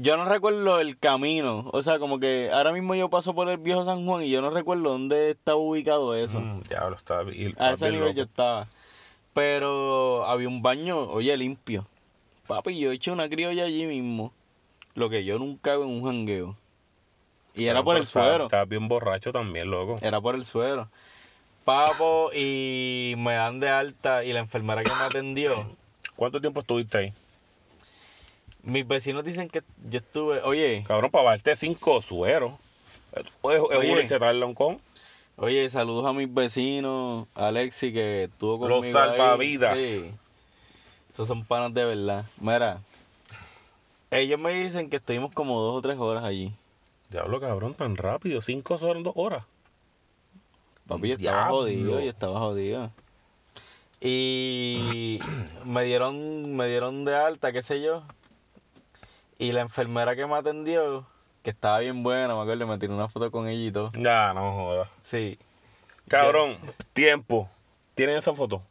[0.00, 1.68] Yo no recuerdo el camino.
[1.72, 4.40] O sea, como que ahora mismo yo paso por el viejo San Juan y yo
[4.40, 6.40] no recuerdo dónde estaba ubicado eso.
[6.40, 8.68] Mm, diablo, está, y- A ese nivel yo estaba.
[9.32, 11.86] Pero había un baño, oye, limpio.
[12.46, 14.32] Papi, yo eché una criolla allí mismo.
[14.94, 16.56] Lo que yo nunca hago en un jangueo.
[17.54, 18.44] Y era por el suero.
[18.44, 19.96] Está bien borracho también, loco.
[20.00, 20.88] Era por el suero.
[21.64, 25.66] Papo, y me dan de alta y la enfermera que me atendió.
[26.14, 27.12] ¿Cuánto tiempo estuviste ahí?
[28.68, 32.52] Mis vecinos dicen que yo estuve, oye, Cabrón, para darte cinco sueros.
[33.14, 34.78] Es, uno y se tarda un con.
[35.36, 38.92] oye, saludos a mis vecinos, Alexi que estuvo conmigo Los ahí.
[38.92, 39.78] salvavidas.
[39.78, 40.12] Sí.
[41.08, 42.26] Esos son panas de verdad.
[42.38, 42.82] Mira,
[44.10, 46.52] ellos me dicen que estuvimos como dos o tres horas allí.
[47.08, 48.42] Diablo, cabrón, tan rápido.
[48.42, 49.44] Cinco son dos horas.
[50.86, 51.56] Papi, yo estaba Diablo.
[51.56, 52.90] jodido, yo estaba jodido.
[54.02, 55.18] Y
[55.64, 58.02] me dieron, me dieron de alta, qué sé yo.
[59.38, 61.06] Y la enfermera que me atendió,
[61.42, 63.88] que estaba bien buena, me acuerdo, me tiré una foto con ella y todo.
[63.96, 64.88] Ya, no jodas.
[65.02, 65.38] Sí.
[66.08, 66.56] Cabrón,
[66.92, 67.48] tiempo.
[67.94, 68.62] ¿Tienen esa foto?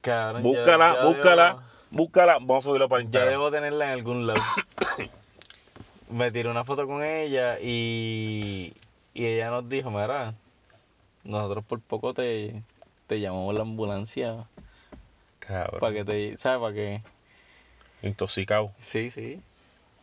[0.00, 2.32] Cabrón, Búscala, búscala, debo- búscala.
[2.34, 3.30] Vamos a subirlo para Instagram.
[3.30, 4.42] debo tenerla en algún lado.
[6.10, 8.74] Me tiré una foto con ella y,
[9.14, 10.34] y ella nos dijo, mira,
[11.24, 12.62] nosotros por poco te,
[13.06, 14.44] te llamamos la ambulancia
[15.38, 15.80] Cabrón.
[15.80, 16.60] para que te, ¿sabes?
[16.60, 17.00] Para que...
[18.02, 18.72] Intoxicado.
[18.80, 19.40] Sí, sí.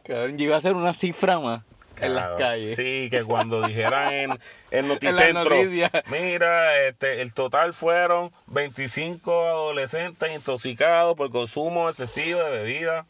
[0.04, 1.64] Cabrón, yo iba a hacer una cifra más
[2.02, 2.76] en las calles.
[2.76, 4.40] Sí, que cuando dijeran en, en
[4.72, 5.92] En las Noticentro, noticias.
[6.10, 13.06] mira, este, el total fueron 25 adolescentes intoxicados por consumo excesivo de bebida.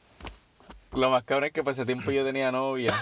[0.93, 2.99] Lo más cabrón es que por ese tiempo yo tenía novia.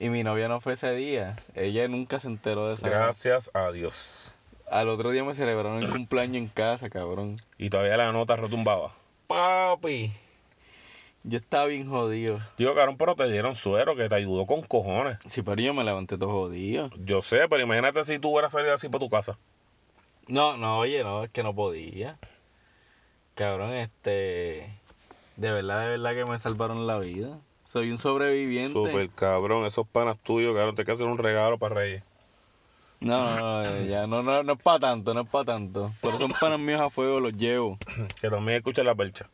[0.00, 1.36] Y mi novia no fue ese día.
[1.54, 2.88] Ella nunca se enteró de esa.
[2.88, 4.34] Gracias a Dios.
[4.70, 7.36] Al otro día me celebraron el cumpleaños en casa, cabrón.
[7.58, 8.92] Y todavía la nota retumbaba.
[9.26, 10.12] Papi.
[11.22, 12.40] Yo estaba bien jodido.
[12.56, 15.18] Digo, cabrón, pero te dieron suero que te ayudó con cojones.
[15.26, 16.90] Sí, pero yo me levanté todo jodido.
[16.96, 19.38] Yo sé, pero imagínate si tú hubieras salido así para tu casa.
[20.28, 22.18] No, no, oye, no, es que no podía.
[23.34, 24.70] Cabrón, este.
[25.36, 27.38] De verdad, de verdad que me salvaron la vida.
[27.64, 28.72] Soy un sobreviviente.
[28.72, 32.02] Súper cabrón, esos panas tuyos, cabrón, te hay que hacer un regalo para Reyes.
[33.00, 35.90] No, no, no, ya, no, no, no es para tanto, no es para tanto.
[36.02, 37.78] Pero son panas míos a fuego, los llevo.
[38.20, 39.26] Que también escucha la percha.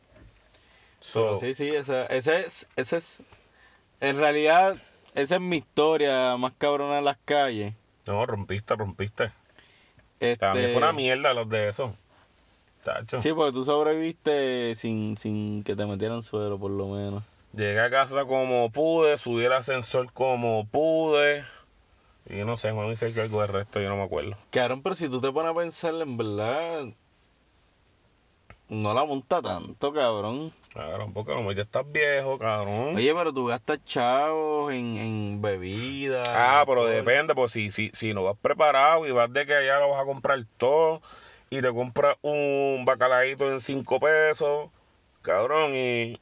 [1.13, 3.23] Pero So, sí, sí, ese, ese es, ese es.
[3.99, 4.77] En realidad,
[5.15, 7.73] esa es mi historia más cabrona en las calles.
[8.05, 9.31] No, rompiste, rompiste.
[10.19, 11.95] Este, También fue una mierda los de eso.
[12.83, 13.19] Tacho.
[13.19, 17.23] Sí, porque tú sobreviviste sin, sin que te metieran suelo, por lo menos.
[17.53, 21.43] Llegué a casa como pude, subí el ascensor como pude.
[22.29, 24.37] Y no sé, me dice que algo del resto, yo no me acuerdo.
[24.51, 26.85] Cabrón, pero si tú te pones a pensar, en verdad.
[28.69, 30.51] No la monta tanto, cabrón.
[30.73, 32.95] Cabrón, porque a lo mejor ya estás viejo, cabrón.
[32.95, 36.27] Oye, pero tú gastas chavos en, en bebidas.
[36.29, 37.05] ah, pero alcohol.
[37.05, 40.01] depende, pues si, si, si no vas preparado y vas de que allá lo vas
[40.01, 41.01] a comprar todo
[41.49, 44.69] y te compras un bacalaíto en 5 pesos,
[45.21, 46.19] cabrón, y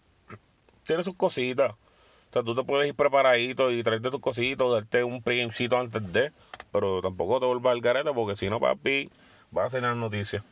[0.84, 1.72] tiene sus cositas.
[1.72, 6.14] O sea, tú te puedes ir preparadito y traerte tus cositas, darte un primcito antes
[6.14, 6.32] de,
[6.72, 9.10] pero tampoco te vuelvas al garete porque si no, papi,
[9.52, 10.44] vas a hacer las noticias.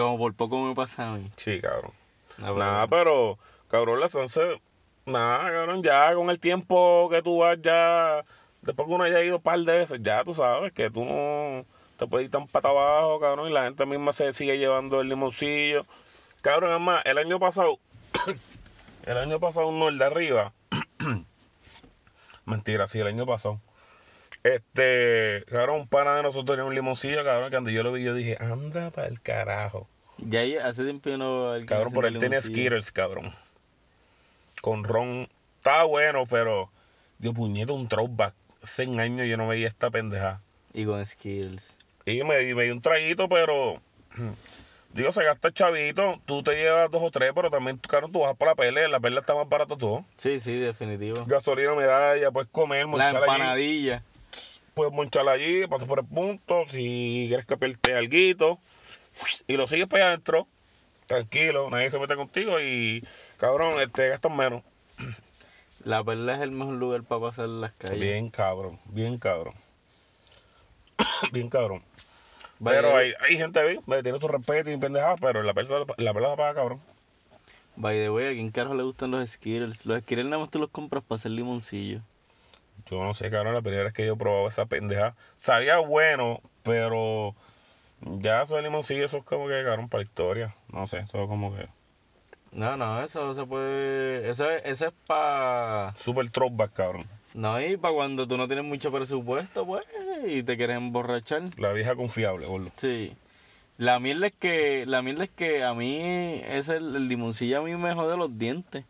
[0.00, 1.26] Como por poco me pasa a mí.
[1.36, 1.92] Sí, cabrón.
[2.38, 3.38] No, Nada, pero,
[3.68, 4.58] cabrón, la Sunset,
[5.04, 8.24] nada, cabrón, ya con el tiempo que tú vas, ya,
[8.62, 11.66] después que uno haya ido un par de veces, ya tú sabes que tú no
[11.98, 15.10] te puedes ir tan pata abajo, cabrón, y la gente misma se sigue llevando el
[15.10, 15.84] limoncillo.
[16.40, 17.78] Cabrón, además, el año pasado,
[19.04, 20.54] el año pasado no, el de arriba,
[22.46, 23.60] mentira, sí, el año pasado.
[24.42, 28.04] Este, cabrón, un pana de nosotros tenía un limoncillo, cabrón, que cuando yo lo vi,
[28.04, 29.86] yo dije, anda para el carajo.
[30.18, 31.54] Ya ahí- hace tiempo no.
[31.54, 32.42] el Cabrón, por él tenía.
[32.42, 33.32] Skittles, cabrón.
[34.60, 35.28] Con ron.
[35.58, 36.70] Estaba bueno, pero.
[37.18, 38.34] Dios puñeta, un throwback.
[38.62, 40.40] Hace años yo no veía esta pendeja.
[40.72, 41.78] Y con skills.
[42.06, 43.80] Y me, me dio un traguito, pero.
[44.92, 46.20] Digo, se gasta chavito.
[46.26, 48.88] Tú te llevas dos o tres, pero también, cabrón, tú vas por la pelea.
[48.88, 50.04] La pelea está más barato todo.
[50.16, 51.24] Sí, sí, definitivo.
[51.26, 53.92] Gasolina, medalla, puedes comer, La monchar allí.
[54.74, 56.64] Puedes monchar allí, pasas por el punto.
[56.68, 58.58] Si quieres que pierte alguito.
[59.46, 60.46] Y lo sigues para allá adentro.
[61.06, 63.04] Tranquilo, nadie se mete contigo y,
[63.36, 64.62] cabrón, te gastas menos.
[65.82, 67.98] La perla es el mejor lugar para pasar las calles.
[67.98, 69.54] Bien cabrón, bien cabrón.
[71.32, 71.82] bien cabrón.
[72.58, 75.84] Vaya, pero hay, hay gente bien, que tiene su respeto y pendejadas, pero la persona
[75.96, 76.80] la pelada paga cabrón.
[77.76, 79.86] By the way, ¿a quién carajo le gustan los Skittles?
[79.86, 82.02] Los Skittles nada más tú los compras para hacer limoncillo.
[82.86, 85.14] Yo no sé, cabrón, la primera vez que yo probaba esa pendeja.
[85.36, 87.34] Sabía bueno, pero
[88.00, 90.54] ya eso de limoncillo, eso es como que cabrón para la historia.
[90.72, 91.68] No sé, eso es como que
[92.52, 94.28] No, no, eso se puede...
[94.30, 95.94] Eso es, eso es para...
[95.96, 97.06] super throwback, cabrón.
[97.34, 99.84] No, y para cuando tú no tienes mucho presupuesto, pues,
[100.26, 101.42] y te quieres emborrachar.
[101.58, 102.72] La vieja confiable, boludo.
[102.76, 103.16] Sí.
[103.78, 107.74] La mierda es que, la mierda es que a mí, ese, el limoncillo a mí
[107.76, 108.84] me jode los dientes.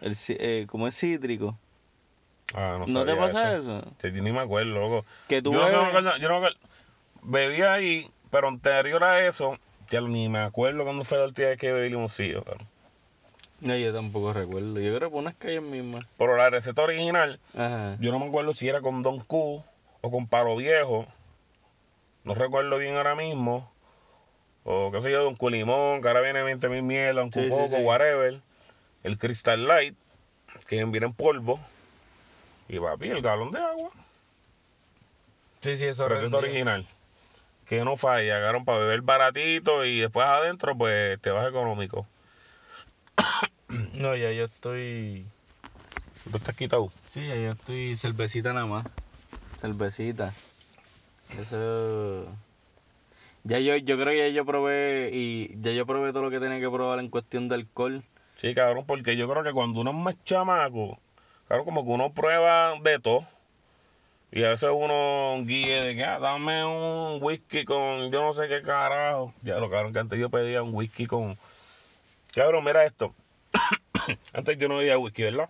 [0.00, 1.56] El, eh, como es cítrico.
[2.54, 3.82] Ah, no, ¿No te pasa eso?
[4.00, 5.04] Sí, yo ni me acuerdo, loco.
[5.28, 6.58] Que tú yo, no me acuerdo- yo no me acuerdo.
[7.22, 9.58] Bebía ahí, pero anterior a eso,
[9.90, 12.44] ya ni me acuerdo cuándo fue la última vez que bebí limoncillo.
[13.60, 14.78] No, yo tampoco recuerdo.
[14.80, 16.04] Yo creo que unas calles mismas.
[16.18, 17.96] Pero la receta original, Ajá.
[18.00, 19.62] yo no me acuerdo si era con Don Q
[20.02, 21.06] o con Palo Viejo.
[22.22, 23.70] No recuerdo bien ahora mismo.
[24.64, 27.40] O qué sé yo, Don Q Limón, que ahora viene 20 mil miel, Don Q
[27.40, 27.76] Sí, Coco, sí.
[27.82, 28.40] whatever.
[29.02, 29.96] El Crystal Light,
[30.68, 31.58] que viene en polvo.
[32.68, 33.90] Y papi, el galón de agua.
[35.60, 36.86] Sí, sí, eso Receta original.
[37.66, 42.06] Que no falla, cabrón, para beber baratito y después adentro, pues te vas económico.
[43.94, 45.26] No, ya yo estoy...
[46.30, 46.92] Tú estás quitado.
[47.08, 48.86] Sí, ya yo estoy cervecita nada más.
[49.58, 50.32] Cervecita.
[51.38, 52.26] Eso...
[53.42, 56.40] Ya yo, yo creo que ya yo probé y ya yo probé todo lo que
[56.40, 58.04] tenía que probar en cuestión de alcohol.
[58.36, 60.98] Sí, cabrón, porque yo creo que cuando uno es más chamaco,
[61.48, 63.26] claro, como que uno prueba de todo.
[64.32, 68.48] Y a veces uno guíe de que, ah, dame un whisky con yo no sé
[68.48, 69.32] qué carajo.
[69.42, 71.38] Ya lo cabrón, que antes yo pedía un whisky con.
[72.34, 73.14] Cabrón, mira esto.
[74.32, 75.48] antes yo no bebía whisky, ¿verdad?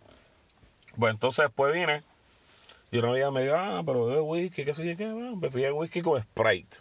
[0.99, 2.03] Pues entonces después vine.
[2.90, 5.72] Y una amiga me dijo, ah, pero bebe whisky, qué sé yo qué, me pide
[5.72, 6.78] whisky con Sprite.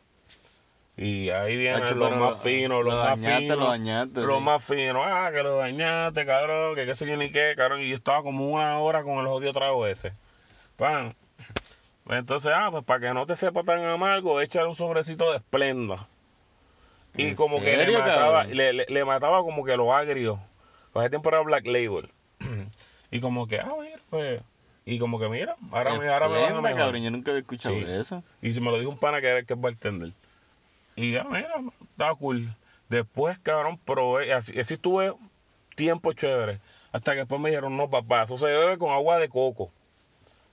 [0.97, 3.57] Y ahí vienen Hacho, los más finos, los lo más dañaste, finos.
[3.59, 4.43] lo dañaste, Los sí.
[4.45, 7.81] más finos, ah, que lo dañaste, cabrón, que qué sé yo ni qué, cabrón.
[7.81, 10.13] Y yo estaba como una hora con el jodido trago ese.
[10.77, 11.13] Pan.
[12.07, 16.07] Entonces, ah, pues para que no te sepa tan amargo, échale un sobrecito de esplenda.
[17.17, 20.39] Y ¿En como que le mataba, le, le- le mataba como que lo agrio.
[20.93, 22.09] Pues ese tiempo era Black Label.
[23.11, 24.41] y como que, ah, mira, pues.
[24.85, 27.73] Y como que mira, ahora, me, ahora me van a cabrón, yo nunca había escuchado
[27.75, 27.83] Sí.
[27.87, 28.23] eso.
[28.41, 30.11] Y se me lo dijo un pana que era el que es bartender.
[30.95, 31.49] Y ya, mira,
[31.91, 32.55] estaba cool.
[32.89, 35.13] Después, cabrón, probé, así, así estuve
[35.75, 36.59] tiempo chévere.
[36.91, 39.71] Hasta que después me dijeron, no, papá, eso se bebe con agua de coco.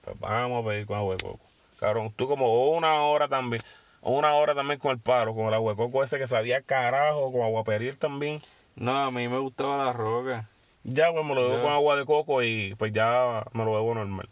[0.03, 1.47] Pues vamos a pedir con agua de coco.
[1.79, 3.63] Cabrón, tú como una hora también,
[4.01, 7.31] una hora también con el paro, con el agua de coco ese que sabía carajo,
[7.31, 8.43] con agua peril también.
[8.75, 10.49] No, a mí me gustaba la roca.
[10.85, 13.95] Ya, pues me lo bebo con agua de coco y pues ya me lo bebo
[13.95, 14.29] normal.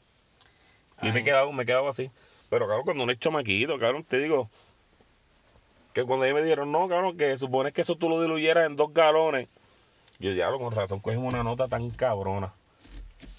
[1.03, 2.11] Y me he quedado, me he quedado así.
[2.49, 4.51] Pero claro, cuando uno es chamaquito, cabrón, te digo,
[5.93, 8.77] que cuando ellos me dijeron, no, cabrón, que supones que eso tú lo diluyeras en
[8.77, 9.49] dos galones.
[10.19, 12.53] Yo ya, con razón, cogimos una nota tan cabrona.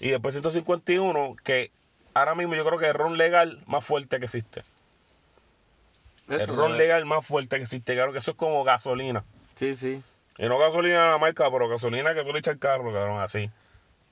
[0.00, 1.70] Y después 151, que
[2.14, 4.62] ahora mismo yo creo que es el ron legal más fuerte que existe.
[6.28, 9.24] Eso el ron legal más fuerte que existe, claro que eso es como gasolina.
[9.54, 10.02] Sí, sí.
[10.38, 13.20] Y no gasolina de la marca, pero gasolina que tú le echas al carro, cabrón,
[13.20, 13.50] así.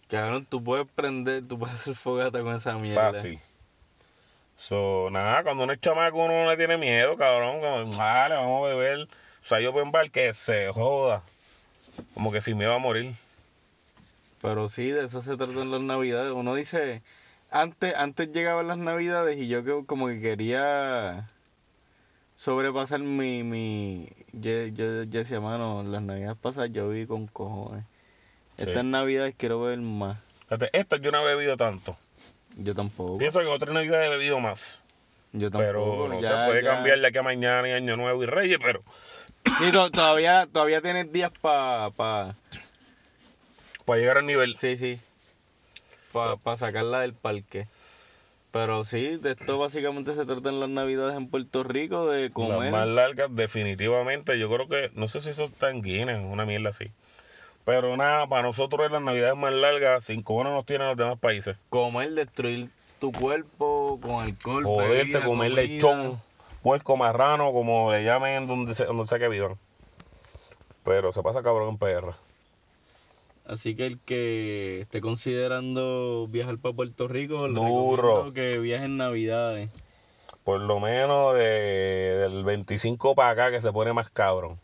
[0.09, 3.13] Cabrón, tú puedes prender, tú puedes hacer fogata con esa mierda.
[3.13, 3.41] Fácil.
[4.61, 7.61] So, nada, cuando uno es chamaco uno no le tiene miedo, cabrón.
[7.61, 9.01] Como, vale, vamos a beber.
[9.01, 11.23] O sea, yo puedo que se joda.
[12.13, 13.15] Como que sin miedo a morir.
[14.43, 16.33] Pero sí, de eso se trata en las navidades.
[16.33, 17.01] Uno dice,
[17.51, 21.31] antes, antes llegaban las navidades y yo que como que quería
[22.37, 27.85] sobrepasar mi, mi, yo, yo, yo decía, mano, las navidades pasadas yo viví con cojones.
[28.59, 28.91] Estas Sí.
[28.91, 30.19] navidades quiero ver más.
[30.45, 31.97] Fíjate, esta yo no he bebido tanto.
[32.57, 33.19] Yo tampoco.
[33.19, 34.81] Pienso que otras navidades he bebido más.
[35.33, 36.07] Yo tampoco.
[36.07, 38.27] Pero no ya- se puede ya- cambiar de aquí a mañana y año nuevo y
[38.27, 38.83] reyes, pero
[39.59, 42.35] Sí, to- todavía, todavía tienes días para, pa,
[43.85, 44.57] para llegar al nivel.
[44.57, 45.01] sí, sí,
[46.13, 47.67] para sacarla del parque.
[48.53, 52.31] Pero sí, de esto básicamente se trata en las navidades en Puerto Rico, de Las
[52.33, 52.73] comer.
[52.73, 54.37] más largas, definitivamente.
[54.41, 56.87] Yo creo que, no sé si eso está en Guinness, una mierda así.
[57.65, 61.19] Pero nada, para nosotros es las navidades más largas, sin cojones nos tienen los demás
[61.19, 61.57] países.
[61.69, 65.63] comer, destruir tu cuerpo con alcohol, bebida, comer comida.
[65.63, 66.19] lechón,
[66.63, 69.57] puerco marrano, como le llamen donde sea, donde sea que vivan.
[70.85, 72.13] Pero se pasa cabrón en PR.
[73.47, 77.97] Así que el que esté considerando viajar para Puerto Rico, le Duro.
[77.97, 79.71] recomiendo que viaje en navidades.
[80.45, 84.59] Por lo menos de- del 25 para acá que se pone más cabrón.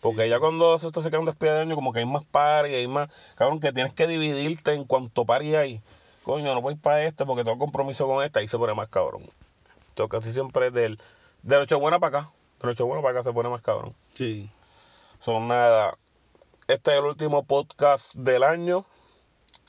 [0.00, 2.86] Porque ya cuando se está secando despedida de año, como que hay más paris, hay
[2.86, 3.10] más.
[3.34, 5.80] Cabrón, que tienes que dividirte en cuanto paris hay.
[6.22, 8.40] Coño, no voy para este porque tengo compromiso con esta.
[8.40, 9.22] Ahí se pone más cabrón.
[9.88, 11.00] Entonces, casi siempre del,
[11.42, 12.30] de Nochebuena para acá.
[12.60, 13.94] De Nochebuena para acá se pone más cabrón.
[14.12, 14.50] Sí.
[15.20, 15.96] Son nada.
[16.68, 18.84] Este es el último podcast del año.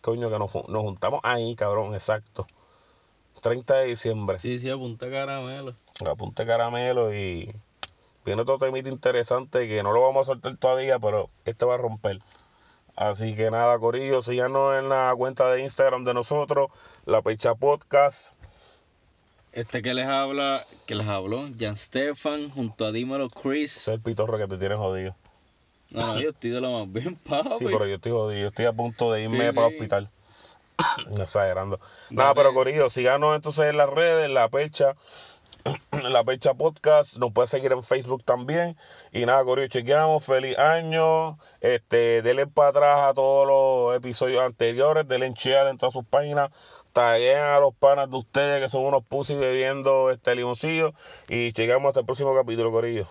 [0.02, 2.46] Coño, que nos, nos juntamos ahí, cabrón, exacto.
[3.42, 4.40] 30 de diciembre.
[4.40, 5.76] Sí, sí, apunta caramelo.
[6.06, 7.56] Apunte caramelo y
[8.30, 11.78] viene otro temita interesante que no lo vamos a soltar todavía, pero este va a
[11.78, 12.20] romper.
[12.96, 16.70] Así que nada, Corillo, síganos en la cuenta de Instagram de nosotros,
[17.06, 18.36] La Pecha Podcast.
[19.52, 23.78] Este que les habla, que les habló, Jan Stefan, junto a Dímelo Ese Chris.
[23.78, 25.16] es el pitorro que te tiene jodido.
[25.90, 27.50] No, no, yo estoy de lo más bien, papi.
[27.58, 29.78] Sí, pero yo estoy jodido, yo estoy a punto de irme Sí, para el sí.
[29.78, 30.10] hospital.
[31.20, 31.80] Exagerando.
[32.12, 34.96] Nada, pero Corillo, síganos entonces en las redes, La Percha,
[35.92, 38.78] La Percha Podcast, nos puede seguir en Facebook también.
[39.12, 41.38] Y nada, Corillo, chequeamos, feliz año.
[41.62, 46.06] Este, denle para atrás a todos los episodios anteriores, denle en share en todas sus
[46.06, 46.52] páginas.
[46.94, 50.94] Taguen a los panas de ustedes que son unos pussy bebiendo este limoncillo.
[51.28, 53.08] Y chequeamos hasta el próximo capítulo, Corillo.